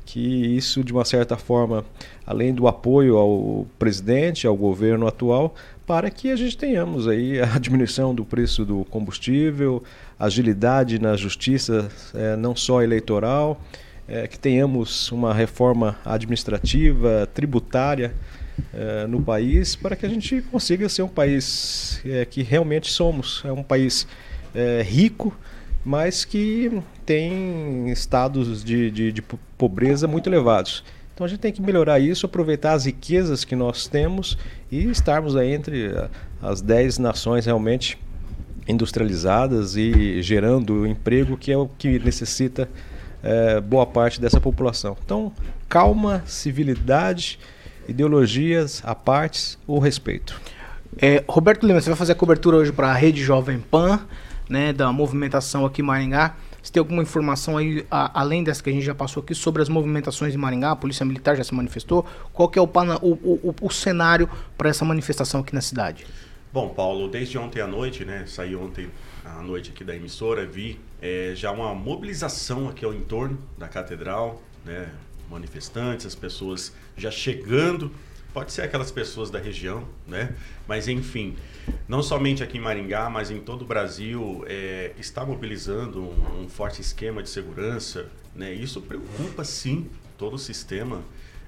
[0.06, 1.86] Que isso, de uma certa forma,
[2.26, 5.56] além do apoio ao presidente, ao governo atual,
[5.88, 9.84] para que a gente tenhamos aí a diminuição do preço do combustível,
[10.20, 13.60] agilidade na justiça, é, não só eleitoral,
[14.08, 18.14] é, que tenhamos uma reforma administrativa, tributária
[18.74, 23.42] é, no país, para que a gente consiga ser um país é, que realmente somos.
[23.46, 24.08] É um país
[24.54, 25.36] é, rico,
[25.84, 29.22] mas que tem estados de, de, de
[29.58, 30.84] pobreza muito elevados.
[31.14, 34.38] Então a gente tem que melhorar isso, aproveitar as riquezas que nós temos
[34.72, 35.92] e estarmos aí entre
[36.42, 38.00] as 10 nações realmente
[38.68, 42.68] industrializadas e gerando emprego, que é o que necessita
[43.24, 44.98] é, boa parte dessa população.
[45.04, 45.32] Então,
[45.70, 47.40] calma, civilidade,
[47.88, 50.40] ideologias à parte, o respeito.
[50.98, 54.02] É, Roberto Lima, você vai fazer a cobertura hoje para a Rede Jovem Pan,
[54.48, 56.36] né, da movimentação aqui em Maringá.
[56.62, 59.62] Você tem alguma informação aí, a, além dessa que a gente já passou aqui, sobre
[59.62, 60.72] as movimentações em Maringá?
[60.72, 62.06] A Polícia Militar já se manifestou?
[62.32, 62.70] Qual que é o,
[63.02, 63.12] o,
[63.50, 66.06] o, o cenário para essa manifestação aqui na cidade?
[66.54, 68.26] Bom, Paulo, desde ontem à noite, né?
[68.28, 68.88] Saí ontem
[69.24, 74.42] à noite aqui da emissora, vi é, já uma mobilização aqui ao entorno da catedral,
[74.66, 74.92] né?
[75.30, 77.92] Manifestantes, as pessoas já chegando
[78.34, 80.36] pode ser aquelas pessoas da região, né?
[80.68, 81.36] Mas enfim,
[81.88, 86.50] não somente aqui em Maringá, mas em todo o Brasil é, está mobilizando um, um,
[86.50, 88.52] forte esquema de segurança, né?
[88.52, 91.04] Isso preocupa sim todo o sistema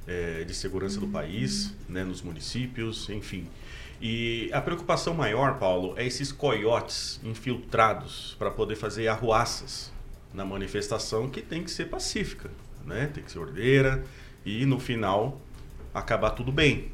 [0.08, 2.04] é, de segurança do país, né?
[2.04, 3.48] Nos municípios, enfim.
[4.02, 9.92] E a preocupação maior, Paulo, é esses coiotes infiltrados para poder fazer arruaças
[10.34, 12.52] na manifestação que tem que ser pacífica,
[12.86, 13.10] né?
[13.14, 14.04] Tem que ser ordeira
[14.46, 15.42] e no final
[15.94, 16.92] acabar tudo bem.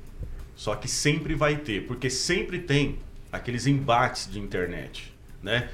[0.56, 3.00] Só que sempre vai ter, porque sempre tem
[3.32, 5.70] aqueles embates de internet, né?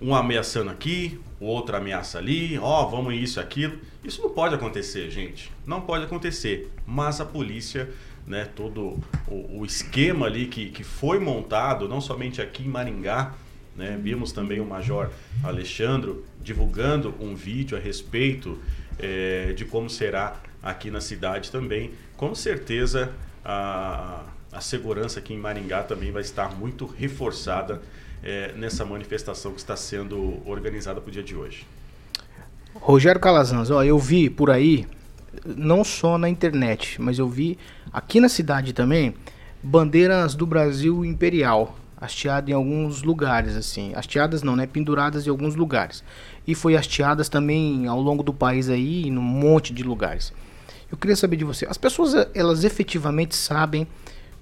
[0.00, 3.78] Um ameaçando aqui, o outro ameaça ali, ó, oh, vamos isso, aquilo.
[4.02, 5.52] Isso não pode acontecer, gente.
[5.64, 6.68] Não pode acontecer.
[6.84, 7.88] Mas a polícia,
[8.26, 13.34] né, todo o, o esquema ali que, que foi montado, não somente aqui em Maringá,
[13.76, 15.10] né, vimos também o Major
[15.42, 18.58] Alexandre divulgando um vídeo a respeito
[18.98, 21.92] é, de como será aqui na cidade também.
[22.16, 23.12] Com certeza
[23.44, 27.80] a, a segurança aqui em Maringá também vai estar muito reforçada
[28.22, 31.66] é, nessa manifestação que está sendo organizada para o dia de hoje.
[32.74, 34.86] Rogério Calazans, ó, eu vi por aí,
[35.44, 37.58] não só na internet, mas eu vi
[37.92, 39.14] aqui na cidade também,
[39.62, 43.92] bandeiras do Brasil Imperial, hasteadas em alguns lugares, assim.
[43.94, 44.66] Hasteadas não, né?
[44.66, 46.02] Penduradas em alguns lugares.
[46.46, 50.32] E foi hasteadas também ao longo do país aí, em um monte de lugares.
[50.90, 51.64] Eu queria saber de você.
[51.66, 53.86] As pessoas, elas efetivamente sabem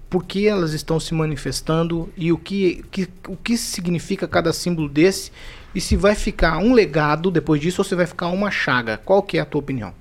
[0.08, 4.88] por que elas estão se manifestando e o que, que, o que significa cada símbolo
[4.88, 5.30] desse
[5.72, 8.96] e se vai ficar um legado depois disso ou se vai ficar uma chaga.
[8.96, 9.94] Qual que é a tua opinião?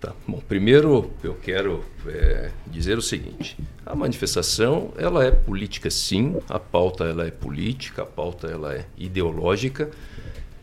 [0.00, 0.14] Tá.
[0.26, 6.40] Bom, primeiro eu quero é, dizer o seguinte: a manifestação ela é política, sim.
[6.48, 9.90] A pauta ela é política, a pauta ela é ideológica.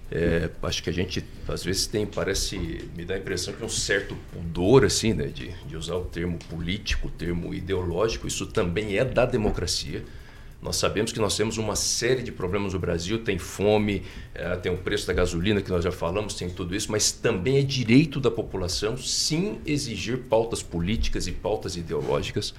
[0.10, 3.70] É, acho que a gente às vezes tem, parece, me dá a impressão que um
[3.70, 8.98] certo pudor assim, né, de, de usar o termo político, o termo ideológico, isso também
[8.98, 10.04] é da democracia.
[10.68, 14.04] Nós sabemos que nós temos uma série de problemas no Brasil, tem fome,
[14.36, 17.58] é, tem o preço da gasolina que nós já falamos, tem tudo isso, mas também
[17.58, 22.54] é direito da população sim exigir pautas políticas e pautas ideológicas.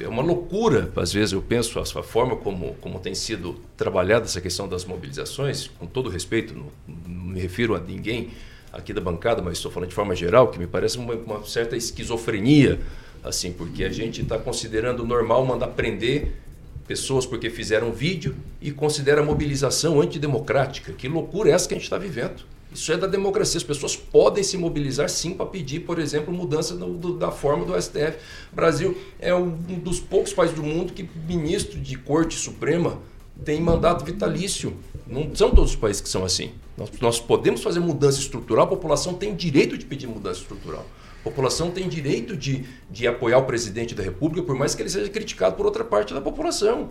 [0.00, 4.40] É uma loucura, às vezes eu penso, a forma como, como tem sido trabalhada essa
[4.40, 6.66] questão das mobilizações, com todo respeito, não,
[7.06, 8.30] não me refiro a ninguém
[8.72, 11.76] aqui da bancada, mas estou falando de forma geral, que me parece uma, uma certa
[11.76, 12.80] esquizofrenia,
[13.22, 16.49] assim, porque a gente está considerando normal mandar prender
[16.90, 20.92] pessoas porque fizeram vídeo e considera a mobilização antidemocrática.
[20.92, 22.42] Que loucura é essa que a gente está vivendo?
[22.74, 23.58] Isso é da democracia.
[23.58, 27.80] As pessoas podem se mobilizar sim para pedir, por exemplo, mudança do, da forma do
[27.80, 28.16] STF.
[28.52, 32.98] O Brasil é um dos poucos países do mundo que ministro de Corte Suprema
[33.44, 34.76] tem mandato vitalício.
[35.06, 36.50] Não são todos os países que são assim.
[36.76, 40.84] Nós, nós podemos fazer mudança estrutural, a população tem direito de pedir mudança estrutural.
[41.20, 44.88] A população tem direito de, de apoiar o presidente da República, por mais que ele
[44.88, 46.90] seja criticado por outra parte da população.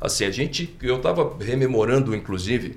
[0.00, 2.76] Assim, a gente, eu estava rememorando, inclusive,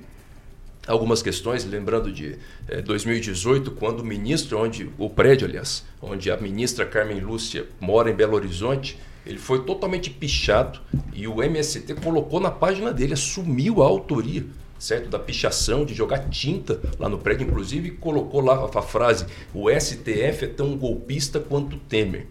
[0.86, 2.36] algumas questões, lembrando de
[2.68, 8.10] eh, 2018, quando o ministro, onde o prédio, aliás, onde a ministra Carmen Lúcia mora
[8.10, 10.80] em Belo Horizonte, ele foi totalmente pichado
[11.12, 14.44] e o MST colocou na página dele, assumiu a autoria,
[14.80, 19.70] certo, da pichação, de jogar tinta lá no prédio, inclusive colocou lá a frase: "O
[19.70, 22.26] STF é tão golpista quanto Temer"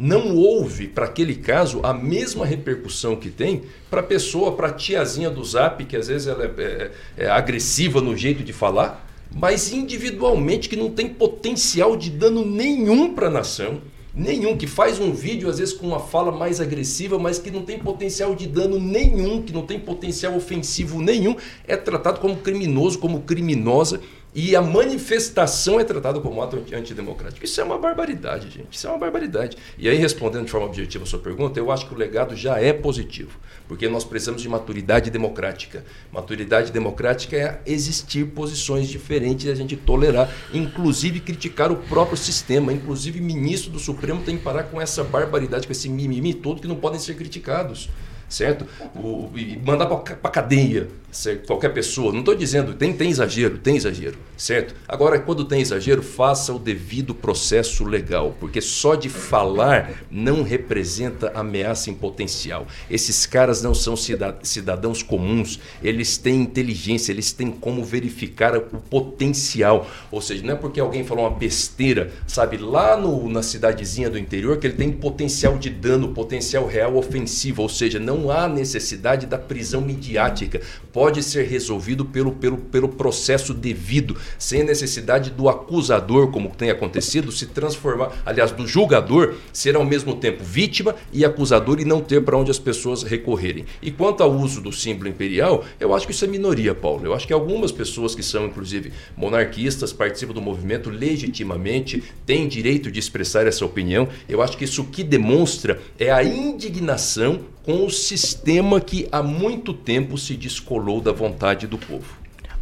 [0.00, 4.72] não houve para aquele caso a mesma repercussão que tem para a pessoa, para a
[4.72, 9.06] tiazinha do zap, que às vezes ela é, é, é, agressiva no jeito de falar,
[9.30, 13.82] mas individualmente que não tem potencial de dano nenhum para a nação.
[14.20, 17.62] Nenhum, que faz um vídeo às vezes com uma fala mais agressiva, mas que não
[17.62, 21.34] tem potencial de dano nenhum, que não tem potencial ofensivo nenhum,
[21.66, 23.98] é tratado como criminoso, como criminosa
[24.34, 27.44] e a manifestação é tratada como ato antidemocrático.
[27.44, 28.68] Isso é uma barbaridade, gente.
[28.70, 29.56] Isso é uma barbaridade.
[29.76, 32.60] E aí, respondendo de forma objetiva a sua pergunta, eu acho que o legado já
[32.60, 35.84] é positivo, porque nós precisamos de maturidade democrática.
[36.12, 42.72] Maturidade democrática é existir posições diferentes e a gente tolerar, inclusive criticar o próprio sistema.
[42.72, 46.68] Inclusive, ministro do Supremo tem que parar com essa barbaridade, com esse mimimi todo que
[46.68, 47.88] não podem ser criticados
[48.30, 48.64] certo?
[48.94, 51.46] O, e mandar para cadeia certo?
[51.46, 52.12] qualquer pessoa.
[52.12, 54.74] Não estou dizendo, tem, tem exagero, tem exagero, certo?
[54.86, 61.32] Agora, quando tem exagero, faça o devido processo legal, porque só de falar não representa
[61.34, 62.66] ameaça em potencial.
[62.90, 63.94] Esses caras não são
[64.42, 69.88] cidadãos comuns, eles têm inteligência, eles têm como verificar o potencial.
[70.10, 74.18] Ou seja, não é porque alguém falou uma besteira, sabe, lá no, na cidadezinha do
[74.18, 78.46] interior, que ele tem potencial de dano, potencial real ofensivo, ou seja, não não há
[78.46, 80.60] necessidade da prisão midiática.
[80.92, 87.32] Pode ser resolvido pelo, pelo, pelo processo devido, sem necessidade do acusador, como tem acontecido,
[87.32, 92.22] se transformar, aliás, do julgador, ser ao mesmo tempo vítima e acusador e não ter
[92.22, 93.64] para onde as pessoas recorrerem.
[93.80, 97.06] E quanto ao uso do símbolo imperial, eu acho que isso é minoria, Paulo.
[97.06, 102.90] Eu acho que algumas pessoas que são, inclusive, monarquistas, participam do movimento legitimamente, têm direito
[102.90, 104.08] de expressar essa opinião.
[104.28, 107.40] Eu acho que isso que demonstra é a indignação
[107.70, 112.18] com o sistema que há muito tempo se descolou da vontade do povo.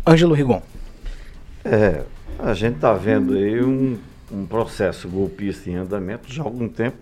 [0.06, 0.60] Ângelo Rigon.
[1.64, 2.02] É,
[2.38, 3.96] a gente está vendo aí um,
[4.30, 6.98] um processo golpista em andamento já há algum tempo.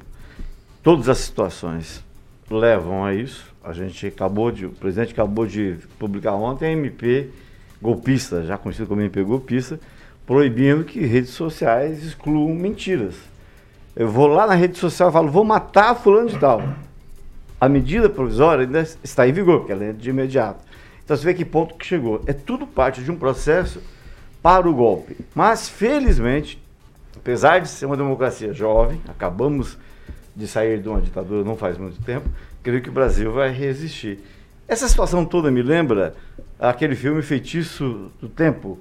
[0.84, 2.00] Todas as situações
[2.48, 3.52] levam a isso.
[3.64, 7.30] A gente acabou de, o presidente acabou de publicar ontem a MP
[7.82, 9.80] golpista, já conhecido como MP golpista,
[10.24, 13.16] proibindo que redes sociais excluam mentiras.
[13.96, 16.62] Eu vou lá na rede social e falo, vou matar fulano de tal
[17.60, 20.62] a medida provisória ainda está em vigor, porque ela é de imediato.
[21.04, 22.20] Então você vê que ponto que chegou.
[22.26, 23.80] É tudo parte de um processo
[24.42, 25.16] para o golpe.
[25.34, 26.60] Mas, felizmente,
[27.16, 29.78] apesar de ser uma democracia jovem, acabamos
[30.34, 32.28] de sair de uma ditadura não faz muito tempo,
[32.62, 34.18] creio que o Brasil vai resistir.
[34.68, 36.14] Essa situação toda me lembra
[36.58, 38.78] aquele filme Feitiço do Tempo,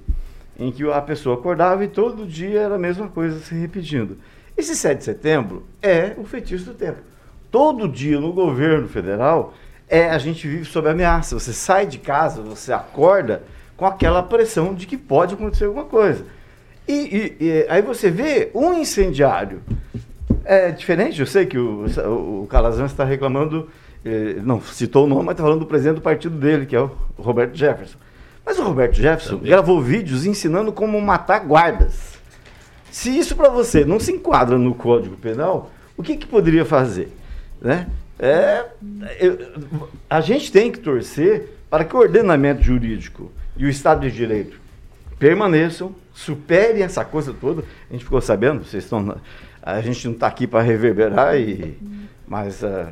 [0.59, 4.17] em que a pessoa acordava e todo dia era a mesma coisa se repetindo.
[4.57, 7.14] Esse 7 de setembro é o feitiço do tempo
[7.55, 9.53] todo dia no governo federal,
[9.87, 11.39] é a gente vive sob ameaça.
[11.39, 13.43] Você sai de casa, você acorda
[13.77, 16.25] com aquela pressão de que pode acontecer alguma coisa.
[16.85, 16.93] E,
[17.39, 19.61] e, e aí você vê um incendiário.
[20.43, 21.85] É diferente, eu sei que o,
[22.41, 23.69] o Calazans está reclamando,
[24.03, 26.81] eh, não citou o nome, mas está falando do presidente do partido dele, que é
[26.81, 27.97] o Roberto Jefferson.
[28.45, 29.49] Mas o Roberto Jefferson Também.
[29.49, 32.19] gravou vídeos ensinando como matar guardas.
[32.91, 37.09] Se isso para você não se enquadra no Código Penal, o que, que poderia fazer?
[37.61, 37.87] Né?
[38.17, 38.65] É,
[39.19, 39.37] eu,
[40.09, 44.59] a gente tem que torcer para que o ordenamento jurídico e o Estado de Direito
[45.19, 47.63] permaneçam, superem essa coisa toda.
[47.89, 49.17] A gente ficou sabendo, vocês estão.
[49.61, 51.77] A gente não está aqui para reverberar, e,
[52.27, 52.87] mas uh,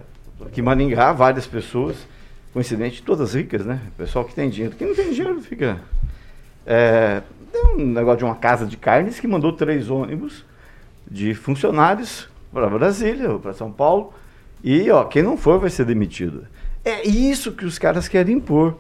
[0.46, 1.96] aqui em Maringá, várias pessoas,
[2.52, 3.80] coincidente, todas ricas, né?
[3.98, 4.76] Pessoal que tem dinheiro.
[4.76, 5.80] Quem não tem dinheiro fica.
[6.66, 10.44] É, tem um negócio de uma casa de carnes que mandou três ônibus
[11.10, 14.14] de funcionários para Brasília para São Paulo
[14.64, 16.48] E, ó, quem não for vai ser demitido.
[16.86, 18.78] É isso que os caras querem impor.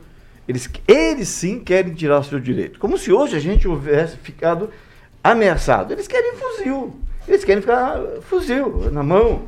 [0.47, 2.79] Eles, eles sim querem tirar o seu direito.
[2.79, 4.69] Como se hoje a gente houvesse ficado
[5.23, 5.93] ameaçado.
[5.93, 6.95] Eles querem fuzil.
[7.27, 9.43] Eles querem ficar fuzil na mão.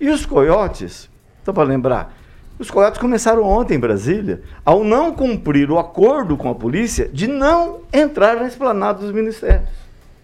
[0.00, 1.10] E os coiotes,
[1.44, 2.16] só para lembrar,
[2.58, 7.26] os coiotes começaram ontem em Brasília, ao não cumprir o acordo com a polícia de
[7.26, 9.68] não entrar na esplanada dos ministérios.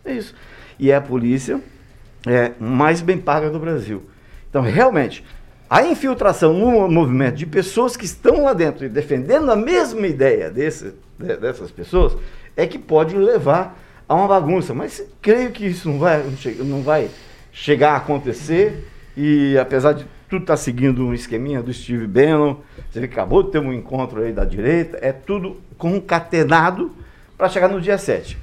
[0.04, 0.34] É isso.
[0.78, 1.60] E é a polícia
[2.26, 4.02] é, mais bem paga do Brasil.
[4.48, 5.24] Então, realmente,
[5.68, 10.50] a infiltração no movimento de pessoas que estão lá dentro e defendendo a mesma ideia
[10.50, 12.16] desse, dessas pessoas
[12.56, 14.74] é que pode levar a uma bagunça.
[14.74, 16.22] Mas creio que isso não vai,
[16.58, 17.10] não vai
[17.52, 18.88] chegar a acontecer.
[19.16, 22.56] E apesar de tudo estar tá seguindo um esqueminha do Steve Bannon,
[22.90, 26.92] você acabou de ter um encontro aí da direita, é tudo concatenado
[27.36, 28.36] para chegar no dia 7.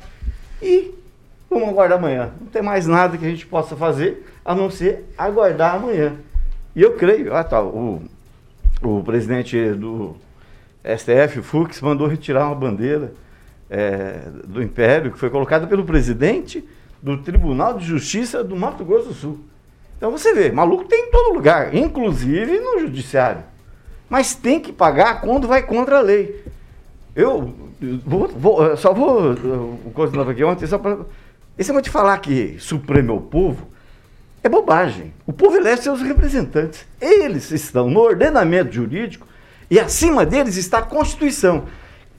[0.61, 0.93] E
[1.49, 2.31] vamos aguardar amanhã.
[2.39, 6.15] Não tem mais nada que a gente possa fazer a não ser aguardar amanhã.
[6.75, 8.01] E eu creio, ah, tá, o,
[8.81, 10.15] o presidente do
[10.83, 13.13] STF, Fux, mandou retirar uma bandeira
[13.69, 16.67] é, do Império que foi colocada pelo presidente
[17.01, 19.39] do Tribunal de Justiça do Mato Grosso do Sul.
[19.97, 23.43] Então você vê, maluco tem em todo lugar, inclusive no judiciário.
[24.09, 26.43] Mas tem que pagar quando vai contra a lei.
[27.15, 27.53] Eu
[28.05, 29.31] vou, vou, só vou.
[29.33, 30.99] O nova aqui ontem, só para.
[31.57, 33.67] Esse negócio de falar que Supremo é o povo,
[34.43, 35.13] é bobagem.
[35.25, 36.85] O povo elege seus representantes.
[36.99, 39.27] Eles estão no ordenamento jurídico
[39.69, 41.65] e acima deles está a Constituição.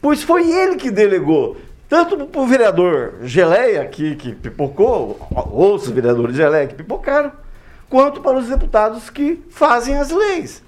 [0.00, 1.56] Pois foi ele que delegou,
[1.88, 7.32] tanto para o vereador Geleia, que, que pipocou, ou os vereadores Geleia que pipocaram,
[7.88, 10.62] quanto para os deputados que fazem as leis.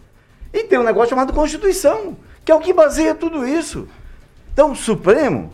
[0.53, 3.89] E tem um negócio chamado Constituição, que é o que baseia tudo isso.
[4.53, 5.53] Então, o Supremo,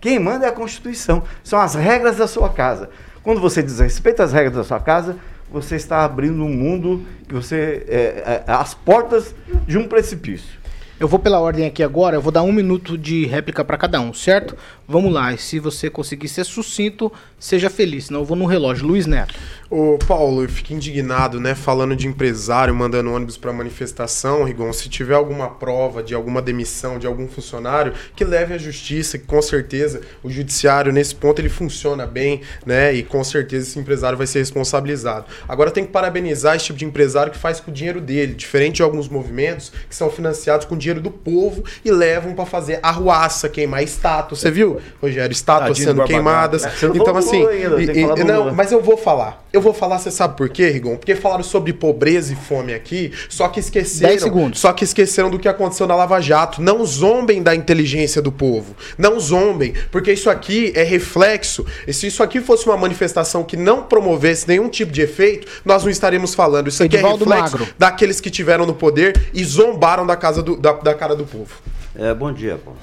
[0.00, 2.90] quem manda é a Constituição, são as regras da sua casa.
[3.22, 5.16] Quando você desrespeita as regras da sua casa,
[5.50, 9.34] você está abrindo um mundo que você é, é, as portas
[9.66, 10.61] de um precipício.
[11.02, 14.00] Eu vou pela ordem aqui agora, eu vou dar um minuto de réplica para cada
[14.00, 14.56] um, certo?
[14.86, 18.86] Vamos lá, e se você conseguir ser sucinto, seja feliz, senão eu vou no relógio.
[18.86, 19.34] Luiz Neto.
[19.68, 24.72] Ô, Paulo, eu fico indignado, né, falando de empresário mandando ônibus para manifestação, Rigon.
[24.72, 29.24] Se tiver alguma prova de alguma demissão de algum funcionário, que leve à justiça, que
[29.24, 34.16] com certeza o judiciário, nesse ponto, ele funciona bem, né, e com certeza esse empresário
[34.16, 35.24] vai ser responsabilizado.
[35.48, 38.76] Agora tem que parabenizar esse tipo de empresário que faz com o dinheiro dele, diferente
[38.76, 43.48] de alguns movimentos que são financiados com dinheiro do povo e levam para fazer arruaça,
[43.48, 44.36] queimar estátua.
[44.36, 46.64] Você viu, Rogério, estátuas sendo queimadas.
[46.94, 49.44] Então, assim, e, e, não, mas eu vou falar.
[49.52, 50.96] Eu vou falar, você sabe por quê, Rigon?
[50.96, 54.10] Porque falaram sobre pobreza e fome aqui, só que esqueceram.
[54.10, 54.60] 10 segundos.
[54.60, 56.62] Só que esqueceram do que aconteceu na Lava Jato.
[56.62, 58.74] Não zombem da inteligência do povo.
[58.96, 61.66] Não zombem, porque isso aqui é reflexo.
[61.86, 65.84] E se isso aqui fosse uma manifestação que não promovesse nenhum tipo de efeito, nós
[65.84, 66.68] não estaríamos falando.
[66.68, 67.74] Isso aqui é Edivaldo é reflexo Magro.
[67.78, 71.52] daqueles que tiveram no poder e zombaram da, casa do, da, da cara do povo.
[71.94, 72.78] É, bom dia, Paulo.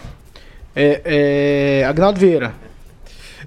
[0.76, 1.02] É,
[1.82, 2.54] é, Agnaldo Vieira.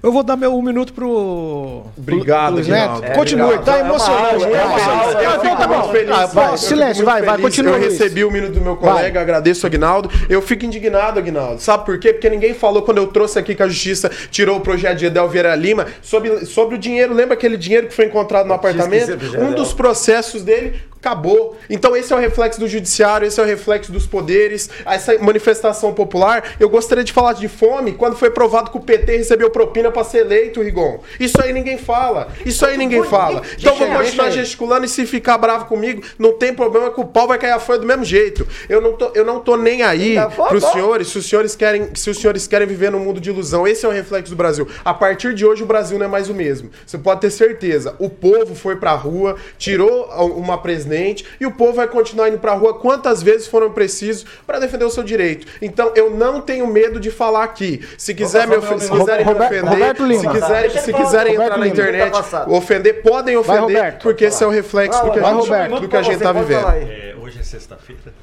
[0.03, 1.85] Eu vou dar meu um minuto pro.
[1.97, 3.01] Obrigado, Luiz Neto.
[3.05, 4.43] É, Continue, tá emocionante.
[4.43, 5.93] Então tá bom.
[6.13, 7.77] Ah, vai, silêncio, vai, vai, continua.
[7.77, 9.23] Eu recebi o minuto do meu colega, vai.
[9.23, 10.11] agradeço, Agnaldo.
[10.27, 11.61] Eu fico indignado, Agnaldo.
[11.61, 12.11] Sabe por quê?
[12.11, 15.29] Porque ninguém falou quando eu trouxe aqui que a justiça tirou o projeto de Edel
[15.29, 17.13] Vieira Lima sobre, sobre o dinheiro.
[17.13, 19.17] Lembra aquele dinheiro que foi encontrado no apartamento?
[19.39, 21.57] Um dos processos dele Acabou.
[21.69, 25.93] Então esse é o reflexo do judiciário, esse é o reflexo dos poderes, essa manifestação
[25.93, 26.55] popular.
[26.57, 30.05] Eu gostaria de falar de fome quando foi provado que o PT recebeu propina para
[30.05, 31.01] ser eleito, Rigon.
[31.19, 32.29] Isso aí ninguém fala.
[32.45, 33.41] Isso aí ninguém fala.
[33.59, 37.27] Então vou continuar gesticulando e se ficar bravo comigo, não tem problema que o pau
[37.27, 38.47] vai cair a folha do mesmo jeito.
[38.69, 41.89] Eu não tô, eu não tô nem aí para os senhores, se os senhores querem,
[41.95, 43.67] se os senhores querem viver num mundo de ilusão.
[43.67, 44.65] Esse é o reflexo do Brasil.
[44.85, 46.71] A partir de hoje o Brasil não é mais o mesmo.
[46.85, 47.93] Você pode ter certeza.
[47.99, 50.05] O povo foi para a rua, tirou
[50.37, 54.25] uma presidente presidente e o povo vai continuar indo pra rua quantas vezes foram precisos
[54.45, 55.47] para defender o seu direito.
[55.61, 57.81] Então eu não tenho medo de falar aqui.
[57.97, 62.13] Se quiser me se quiserem me ofender, se quiserem, se quiserem entrar na internet,
[62.47, 66.01] ofender, podem ofender, porque esse é o reflexo do que a gente, do que a
[66.01, 66.67] gente tá vivendo.
[66.67, 68.13] É, hoje é sexta-feira.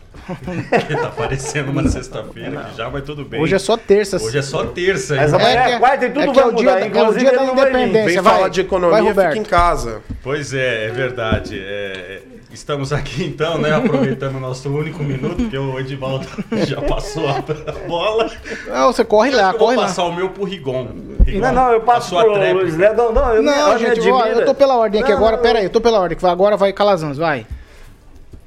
[1.01, 3.41] tá parecendo uma sexta-feira que já vai tudo bem.
[3.41, 4.17] Hoje é só terça.
[4.17, 5.17] Hoje é só terça.
[5.17, 6.99] Mas amanhã é, é quarta e tudo é vai é o dia, mudar.
[6.99, 8.05] É o dia da independência.
[8.05, 10.03] Vem vai, falar de economia, vai, fica em casa.
[10.23, 11.59] Pois é, é verdade.
[11.59, 12.23] É,
[12.53, 16.27] Estamos aqui então, né, aproveitando o nosso único minuto, porque o Edivaldo
[16.67, 17.41] já passou a
[17.87, 18.31] bola.
[18.67, 19.83] Não, você corre lá, corre lá.
[19.83, 20.89] Vou passar o meu pro Rigon.
[21.25, 24.55] Rigon não, não, eu passo pro Luiz Não, não, eu não, gente, eu, eu tô
[24.55, 25.43] pela ordem aqui não, agora, não.
[25.43, 27.47] pera aí, eu tô pela ordem, agora vai Calazans, vai.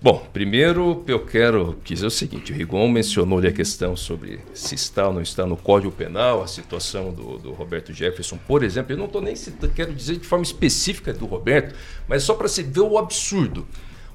[0.04, 4.76] Bom, primeiro eu quero dizer o seguinte: o Rigon mencionou ali a questão sobre se
[4.76, 8.92] está ou não está no Código Penal, a situação do, do Roberto Jefferson, por exemplo.
[8.92, 9.34] Eu não estou nem
[9.74, 11.74] quero dizer de forma específica do Roberto,
[12.06, 13.66] mas só para se ver o absurdo.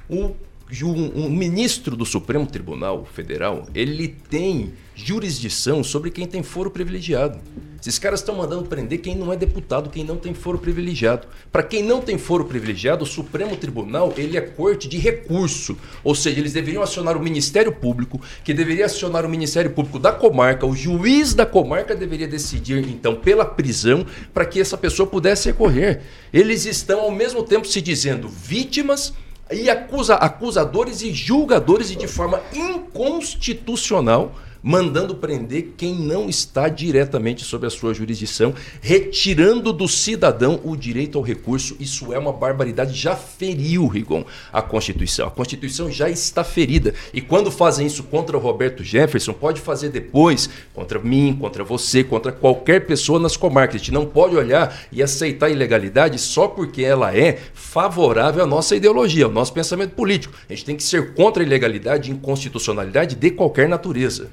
[0.09, 0.35] O
[0.83, 7.39] um, um ministro do Supremo Tribunal Federal, ele tem jurisdição sobre quem tem foro privilegiado.
[7.81, 11.29] Esses caras estão mandando prender quem não é deputado, quem não tem foro privilegiado.
[11.53, 15.79] Para quem não tem foro privilegiado, o Supremo Tribunal ele é corte de recurso.
[16.03, 20.11] Ou seja, eles deveriam acionar o Ministério Público, que deveria acionar o Ministério Público da
[20.11, 20.67] comarca.
[20.67, 24.05] O juiz da comarca deveria decidir, então, pela prisão,
[24.35, 26.03] para que essa pessoa pudesse recorrer.
[26.33, 29.15] Eles estão, ao mesmo tempo, se dizendo vítimas
[29.51, 34.35] e acusa, acusadores e julgadores e de forma inconstitucional
[34.69, 38.53] mandando prender quem não está diretamente sob a sua jurisdição,
[38.83, 41.75] retirando do cidadão o direito ao recurso.
[41.81, 42.93] Isso é uma barbaridade.
[42.93, 45.27] Já feriu, Rigon, a Constituição.
[45.27, 46.93] A Constituição já está ferida.
[47.15, 52.05] E quando fazem isso contra o Roberto Jefferson, pode fazer depois contra mim, contra você,
[52.05, 53.77] contra qualquer pessoa nas comarcas.
[53.77, 58.47] A gente não pode olhar e aceitar a ilegalidade só porque ela é favorável à
[58.47, 60.35] nossa ideologia, ao nosso pensamento político.
[60.47, 64.31] A gente tem que ser contra a ilegalidade e inconstitucionalidade de qualquer natureza.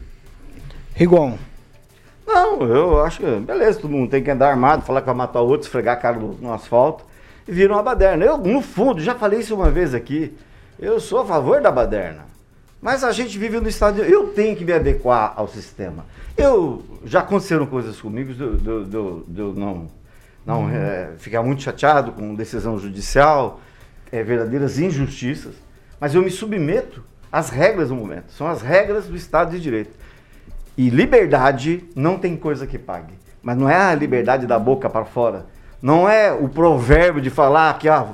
[0.95, 1.37] Rigon.
[2.25, 5.41] Não, eu acho que, beleza, todo mundo tem que andar armado, falar que vai matar
[5.41, 7.03] o outro, esfregar a cara no, no asfalto
[7.45, 8.23] e vira uma baderna.
[8.23, 10.33] Eu, no fundo, já falei isso uma vez aqui,
[10.79, 12.25] eu sou a favor da baderna.
[12.81, 14.01] Mas a gente vive no estado.
[14.01, 16.05] De, eu tenho que me adequar ao sistema.
[16.37, 19.87] Eu já aconteceram coisas comigo do, do, do, do não,
[20.45, 23.59] não é, ficar muito chateado com decisão judicial,
[24.11, 25.55] é, verdadeiras injustiças.
[25.99, 28.31] Mas eu me submeto às regras do momento.
[28.31, 30.05] São as regras do Estado de Direito.
[30.77, 33.13] E liberdade não tem coisa que pague.
[33.41, 35.45] Mas não é a liberdade da boca para fora.
[35.81, 38.07] Não é o provérbio de falar que ah,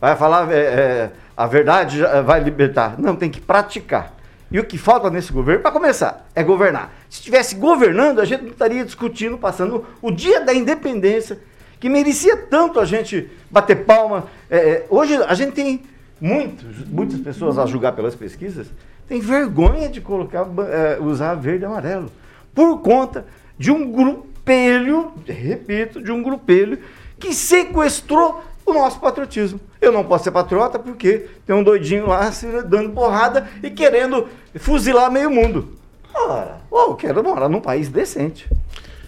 [0.00, 2.98] vai falar é, é, a verdade vai libertar.
[2.98, 4.14] Não, tem que praticar.
[4.50, 6.92] E o que falta nesse governo, para começar, é governar.
[7.08, 11.38] Se estivesse governando, a gente não estaria discutindo, passando o dia da independência,
[11.78, 14.26] que merecia tanto a gente bater palma.
[14.50, 15.82] É, é hoje a gente tem
[16.20, 18.66] muitas pessoas a julgar pelas pesquisas
[19.10, 22.12] tem vergonha de colocar, é, usar verde e amarelo.
[22.54, 23.26] Por conta
[23.58, 26.78] de um grupelho, repito, de um grupelho
[27.18, 29.58] que sequestrou o nosso patriotismo.
[29.80, 34.28] Eu não posso ser patriota porque tem um doidinho lá se dando porrada e querendo
[34.54, 35.70] fuzilar meio mundo.
[36.14, 38.48] Ora, eu quero morar num país decente.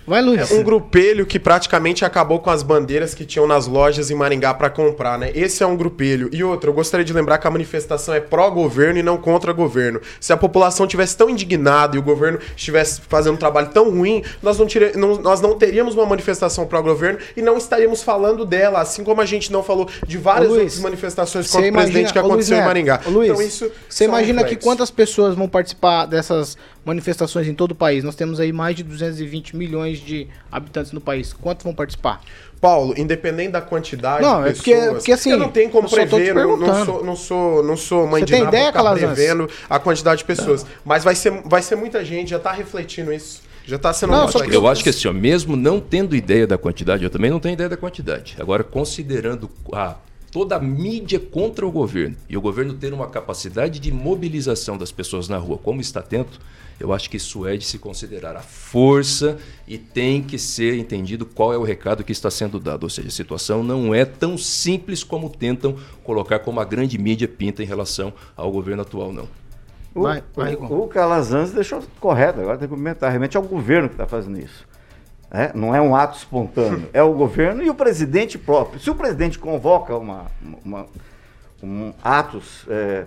[0.07, 0.51] Vai, Luiz.
[0.51, 4.53] É um grupelho que praticamente acabou com as bandeiras que tinham nas lojas em Maringá
[4.53, 5.31] para comprar, né?
[5.35, 6.29] Esse é um grupelho.
[6.33, 10.01] E outro, eu gostaria de lembrar que a manifestação é pró-governo e não contra governo.
[10.21, 14.25] Se a população tivesse tão indignada e o governo estivesse fazendo um trabalho tão ruim,
[14.43, 14.97] nós não, tire...
[14.97, 19.27] não, nós não teríamos uma manifestação pró-governo e não estaríamos falando dela, assim como a
[19.27, 22.67] gente não falou de várias Luiz, outras manifestações contra o presidente que aconteceu Luiz, em
[22.67, 23.01] Maringá.
[23.07, 27.75] Luiz, então isso você imagina que quantas pessoas vão participar dessas manifestações em todo o
[27.75, 28.03] país.
[28.05, 31.33] Nós temos aí mais de 220 milhões de habitantes no país.
[31.33, 32.21] Quantos vão participar?
[32.61, 35.91] Paulo, independente da quantidade não, de é porque, pessoas, porque, assim, eu não tenho como
[35.91, 38.93] prever, não, não, sou, não, sou, não sou mãe Você de tem nada ideia, pra
[38.93, 40.63] prevendo a quantidade de pessoas.
[40.63, 40.71] Não.
[40.85, 43.43] Mas vai ser, vai ser muita gente, já está refletindo isso.
[43.65, 46.59] Já está sendo não, só Eu acho que assim, ó, mesmo não tendo ideia da
[46.59, 48.37] quantidade, eu também não tenho ideia da quantidade.
[48.39, 49.97] Agora, considerando a
[50.33, 54.91] toda a mídia contra o governo e o governo ter uma capacidade de mobilização das
[54.91, 56.31] pessoas na rua, como está tendo,
[56.79, 61.25] eu acho que isso é de se considerar a força e tem que ser entendido
[61.25, 62.85] qual é o recado que está sendo dado.
[62.85, 67.29] Ou seja, a situação não é tão simples como tentam colocar como a grande mídia
[67.29, 69.29] pinta em relação ao governo atual, não.
[69.95, 73.11] O, vai, vai, o, o Calazans deixou correto, agora tem que comentar.
[73.11, 74.67] Realmente é o governo que está fazendo isso.
[75.31, 78.79] É, não é um ato espontâneo, é o governo e o presidente próprio.
[78.79, 80.27] Se o presidente convoca uma,
[80.63, 80.87] uma
[81.63, 83.05] um atos é,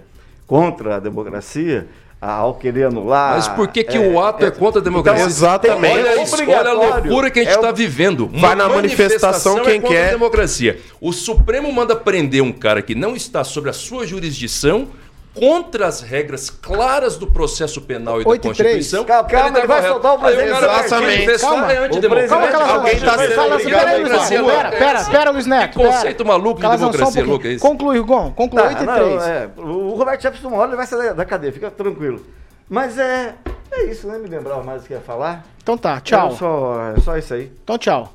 [0.47, 1.87] contra a democracia,
[2.33, 3.35] ao querer anular.
[3.35, 5.21] Mas por que, que é, o ato é, é contra a democracia?
[5.21, 5.99] Então, exatamente.
[5.99, 8.27] Olha, isso, olha a loucura que a gente está é vivendo.
[8.27, 10.07] Uma vai na manifestação, quem é quer.
[10.09, 10.79] A democracia.
[10.99, 14.87] O Supremo manda prender um cara que não está sob a sua jurisdição
[15.35, 19.03] contra as regras claras do processo penal e 8 da Constituição.
[19.03, 20.49] E calma, calma, ele, vai soltar o presidente.
[20.49, 21.39] Exatamente.
[21.39, 22.51] Calma, é antidemocrático.
[22.51, 25.77] Calma, Alguém está sendo ligado Pera, pera, pera, Luiz Neto.
[25.77, 27.59] Que conceito maluco de democracia um louca é?
[27.59, 28.31] Conclui, Gon.
[28.31, 29.23] Conclui, 8 e 3.
[29.23, 32.25] É, o Roberto Jefferson uma hora ele vai sair da cadeia, fica tranquilo.
[32.69, 33.35] Mas é,
[33.71, 34.17] é isso, né?
[34.17, 35.45] Me lembrava mais o que ia falar.
[35.61, 36.29] Então tá, tchau.
[36.29, 37.51] É só, é só isso aí.
[37.63, 38.13] Então tchau.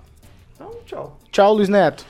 [0.54, 1.18] Então, tchau.
[1.30, 2.04] Tchau, Luiz Neto.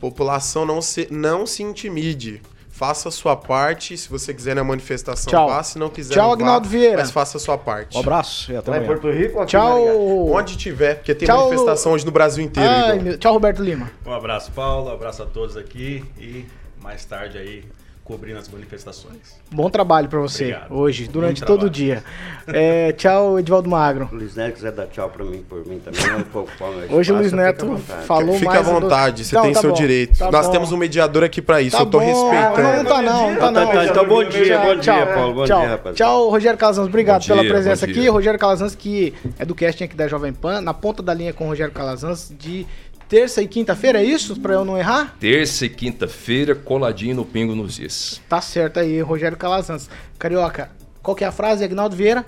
[0.00, 2.42] População não se, não se intimide.
[2.82, 3.96] Faça a sua parte.
[3.96, 5.48] Se você quiser na manifestação, Tchau.
[5.48, 5.62] vá.
[5.62, 6.96] Se não quiser, Tchau, não Agnaldo vá, Vieira.
[6.96, 7.96] Mas faça a sua parte.
[7.96, 8.92] Um abraço e até Lá em amanhã.
[9.00, 10.32] Porto Rico, aqui Tchau.
[10.32, 11.44] Onde tiver, porque tem Tchau.
[11.44, 12.68] manifestação hoje no Brasil inteiro.
[12.68, 13.88] Ai, Tchau, Roberto Lima.
[14.04, 14.90] Um abraço, Paulo.
[14.90, 16.04] Um abraço a todos aqui.
[16.18, 16.44] E
[16.82, 17.64] mais tarde aí
[18.12, 19.40] cobrindo as manifestações.
[19.50, 20.74] Bom trabalho pra você Obrigado.
[20.74, 22.04] hoje, durante Bom todo o dia.
[22.46, 24.08] É, tchau, Edivaldo Magro.
[24.12, 26.50] O Luiz Neto quiser dar tchau pra mim, por mim também, não pouco
[26.90, 28.68] Hoje o Luiz Neto falou Fica mais...
[28.68, 30.18] à do- vontade, você Não, tem tá seu bom, direito.
[30.18, 30.52] tá Nós bom.
[30.52, 32.62] temos um mediador aqui pra isso, Tá eu tô bom, respeitando.
[32.62, 33.66] Não, não tá não, não tá não.
[33.72, 35.60] Tá, então bom dia, Tchau, bom dia, tchau, Paulo, bom tchau.
[35.60, 35.94] dia, rapaziada.
[35.96, 38.08] Tchau, Rogério Calazans, obrigado pela presença aqui.
[38.08, 41.44] Rogério Calazans, que é do casting aqui da Jovem Pan, na ponta da linha com
[41.44, 42.66] o Rogério Calazans, de
[43.12, 44.40] terça e quinta-feira, é isso?
[44.40, 45.14] Pra eu não errar?
[45.20, 48.22] Terça e quinta-feira, coladinho no Pingo nos Is.
[48.26, 49.90] Tá certo aí, Rogério Calazans.
[50.18, 50.70] Carioca,
[51.02, 52.24] qual que é a frase, Agnaldo Vieira?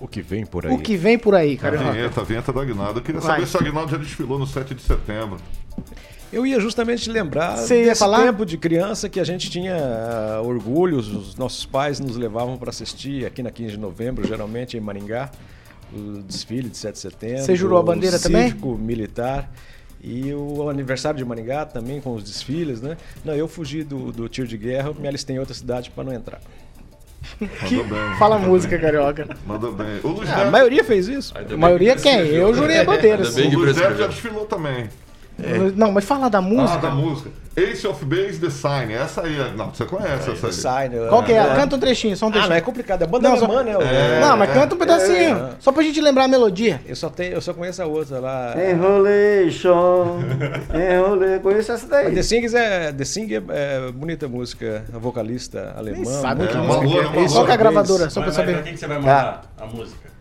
[0.00, 0.72] O que vem por aí.
[0.72, 1.92] O que vem por aí, A Carioca?
[1.92, 3.00] vinheta, a vinheta do Agnaldo.
[3.00, 3.34] Eu queria Vai.
[3.34, 5.36] saber se o Agnaldo já desfilou no 7 de setembro.
[6.32, 8.22] Eu ia justamente lembrar Você desse falar?
[8.24, 12.70] tempo de criança que a gente tinha ah, orgulho, os nossos pais nos levavam para
[12.70, 15.30] assistir aqui na 15 de novembro, geralmente em Maringá,
[15.92, 17.42] o desfile de 7 de setembro.
[17.44, 18.48] Você jurou a bandeira o também?
[18.48, 19.52] cívico militar.
[20.02, 22.96] E o aniversário de Maringá também com os desfiles, né?
[23.24, 26.12] Não, eu fugi do, do tiro de guerra, me alistei em outra cidade para não
[26.12, 26.40] entrar.
[27.40, 28.18] Mandou bem.
[28.18, 29.28] Fala música, Carioca.
[29.46, 30.00] Mandou bem.
[30.02, 31.32] O Ah, a maioria fez isso.
[31.36, 32.26] A maioria quem?
[32.26, 33.22] Eu jurei a bandeira.
[33.30, 34.88] Bem o que Luiz Neto já desfilou também.
[35.76, 36.78] Não, mas fala da Ah, música.
[36.80, 37.30] da música.
[37.54, 38.94] Ace of Base Design.
[38.94, 39.76] Essa aí, Agnaldo.
[39.76, 40.88] Você conhece essa aí?
[40.88, 41.06] Né?
[41.10, 41.44] Qual que é?
[41.54, 42.50] Canta um trechinho, só um Ah, trechinho.
[42.50, 43.02] não, é complicado.
[43.02, 43.72] É banda Não, só- alemã, né?
[44.16, 44.20] É.
[44.20, 45.50] Não, mas canta um pedacinho.
[45.60, 46.80] Só pra gente lembrar a melodia.
[46.86, 48.54] Eu só, tenho, eu só conheço a outra lá.
[48.56, 50.18] Enrolation,
[50.72, 51.38] enrolei.
[51.40, 52.04] Conheço essa daí.
[52.06, 55.96] Mas The Sing é, The Sing é, é bonita música, a vocalista alemã.
[55.96, 57.28] Nem sabe muito que É, música é.
[57.28, 58.10] Qual que é a gravadora?
[58.10, 58.64] Só pra Mas, mas pra saber.
[58.64, 60.11] quem que você vai mandar a música?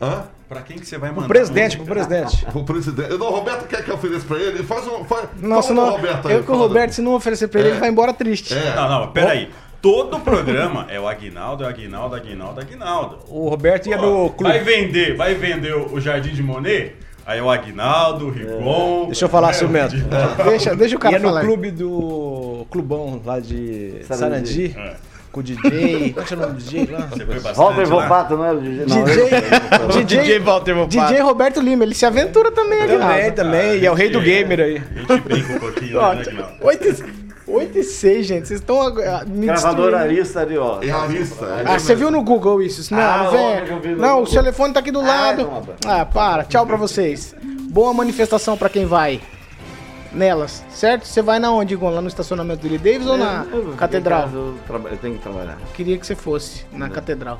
[0.00, 0.24] Hã?
[0.48, 1.26] Pra quem que você vai mandar?
[1.26, 2.46] O presidente, pro presidente.
[2.54, 3.10] O presidente.
[3.18, 4.62] Não, o Roberto quer que eu ofereça pra ele?
[4.62, 5.04] Faz um.
[5.04, 7.68] Faz, Não, senão, do Roberto aí, eu que o Roberto, se não oferecer pra ele,
[7.68, 7.72] É.
[7.72, 8.54] ele vai embora triste.
[8.54, 8.74] É.
[8.74, 9.50] Não, não, peraí.
[9.82, 13.18] Todo programa é o Aguinaldo, é o Aguinaldo, Aguinaldo, Aguinaldo.
[13.28, 14.52] O Roberto ia no clube.
[14.52, 16.96] Vai vender, vai vender o Jardim de Monet?
[17.26, 19.04] Aí é o Aguinaldo, o Rigon.
[19.06, 19.58] Deixa eu falar, é.
[20.48, 21.40] Deixa, deixa o cara Ia no falar.
[21.42, 24.72] clube do Clubão lá de Sarandi.
[24.72, 24.96] Sarandi, É.
[25.38, 26.12] com o DJ.
[26.12, 27.06] Qual que é o nome do DJ lá?
[27.06, 27.86] Você foi bastante Walter lá?
[27.86, 28.86] Volpato, não era o DJ?
[28.86, 32.98] Não, DJ, eu- DJ, Walter DJ Roberto Lima, ele se aventura também aqui.
[32.98, 33.78] Também, também.
[33.78, 34.82] E é o rei do gamer aí.
[34.96, 36.54] A gente brinca um pouquinho, né, Aguinaldo?
[37.50, 38.46] 8 e 6, gente.
[38.46, 39.94] Vocês estão ah, me Gravador.
[39.94, 40.82] Arista ali, ó.
[40.82, 41.46] É Arista.
[41.46, 42.92] é Ah, você viu no Google isso?
[42.92, 44.34] Não, Ah, no Não, o Google.
[44.34, 45.40] telefone tá aqui do lado.
[45.40, 45.78] então, rapaz.
[45.86, 46.44] Ah, para.
[46.44, 47.34] Tchau pra vocês.
[47.70, 49.20] Boa manifestação pra quem vai
[50.12, 51.04] nelas, certo?
[51.06, 51.90] Você vai na onde, Gon?
[51.90, 54.28] Lá no estacionamento do Lee Davis ou na Eu- eu- catedral?
[54.32, 55.58] Eu, traba- eu tenho que trabalhar.
[55.74, 57.38] Queria que você fosse na catedral.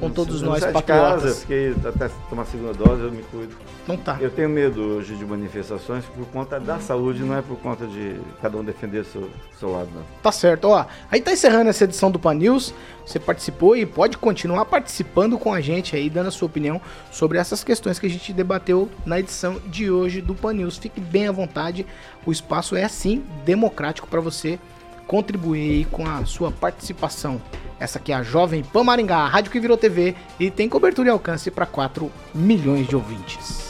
[0.00, 1.40] Com todos Eu nós de casa, eu patriotas.
[1.40, 3.54] fiquei até tomar a segunda dose, eu me cuido.
[3.86, 4.16] Não tá.
[4.20, 8.18] Eu tenho medo hoje de manifestações por conta da saúde, não é por conta de
[8.40, 10.02] cada um defender seu, seu lado, não.
[10.22, 10.86] Tá certo, ó.
[11.10, 12.72] Aí tá encerrando essa edição do Pan News.
[13.06, 17.38] Você participou e pode continuar participando com a gente aí, dando a sua opinião sobre
[17.38, 20.76] essas questões que a gente debateu na edição de hoje do Pan News.
[20.78, 21.86] Fique bem à vontade.
[22.26, 24.58] O espaço é assim democrático para você
[25.08, 27.42] contribuir com a sua participação.
[27.80, 31.08] Essa aqui é a Jovem Pan Maringá, a rádio que virou TV e tem cobertura
[31.08, 33.67] e alcance para 4 milhões de ouvintes.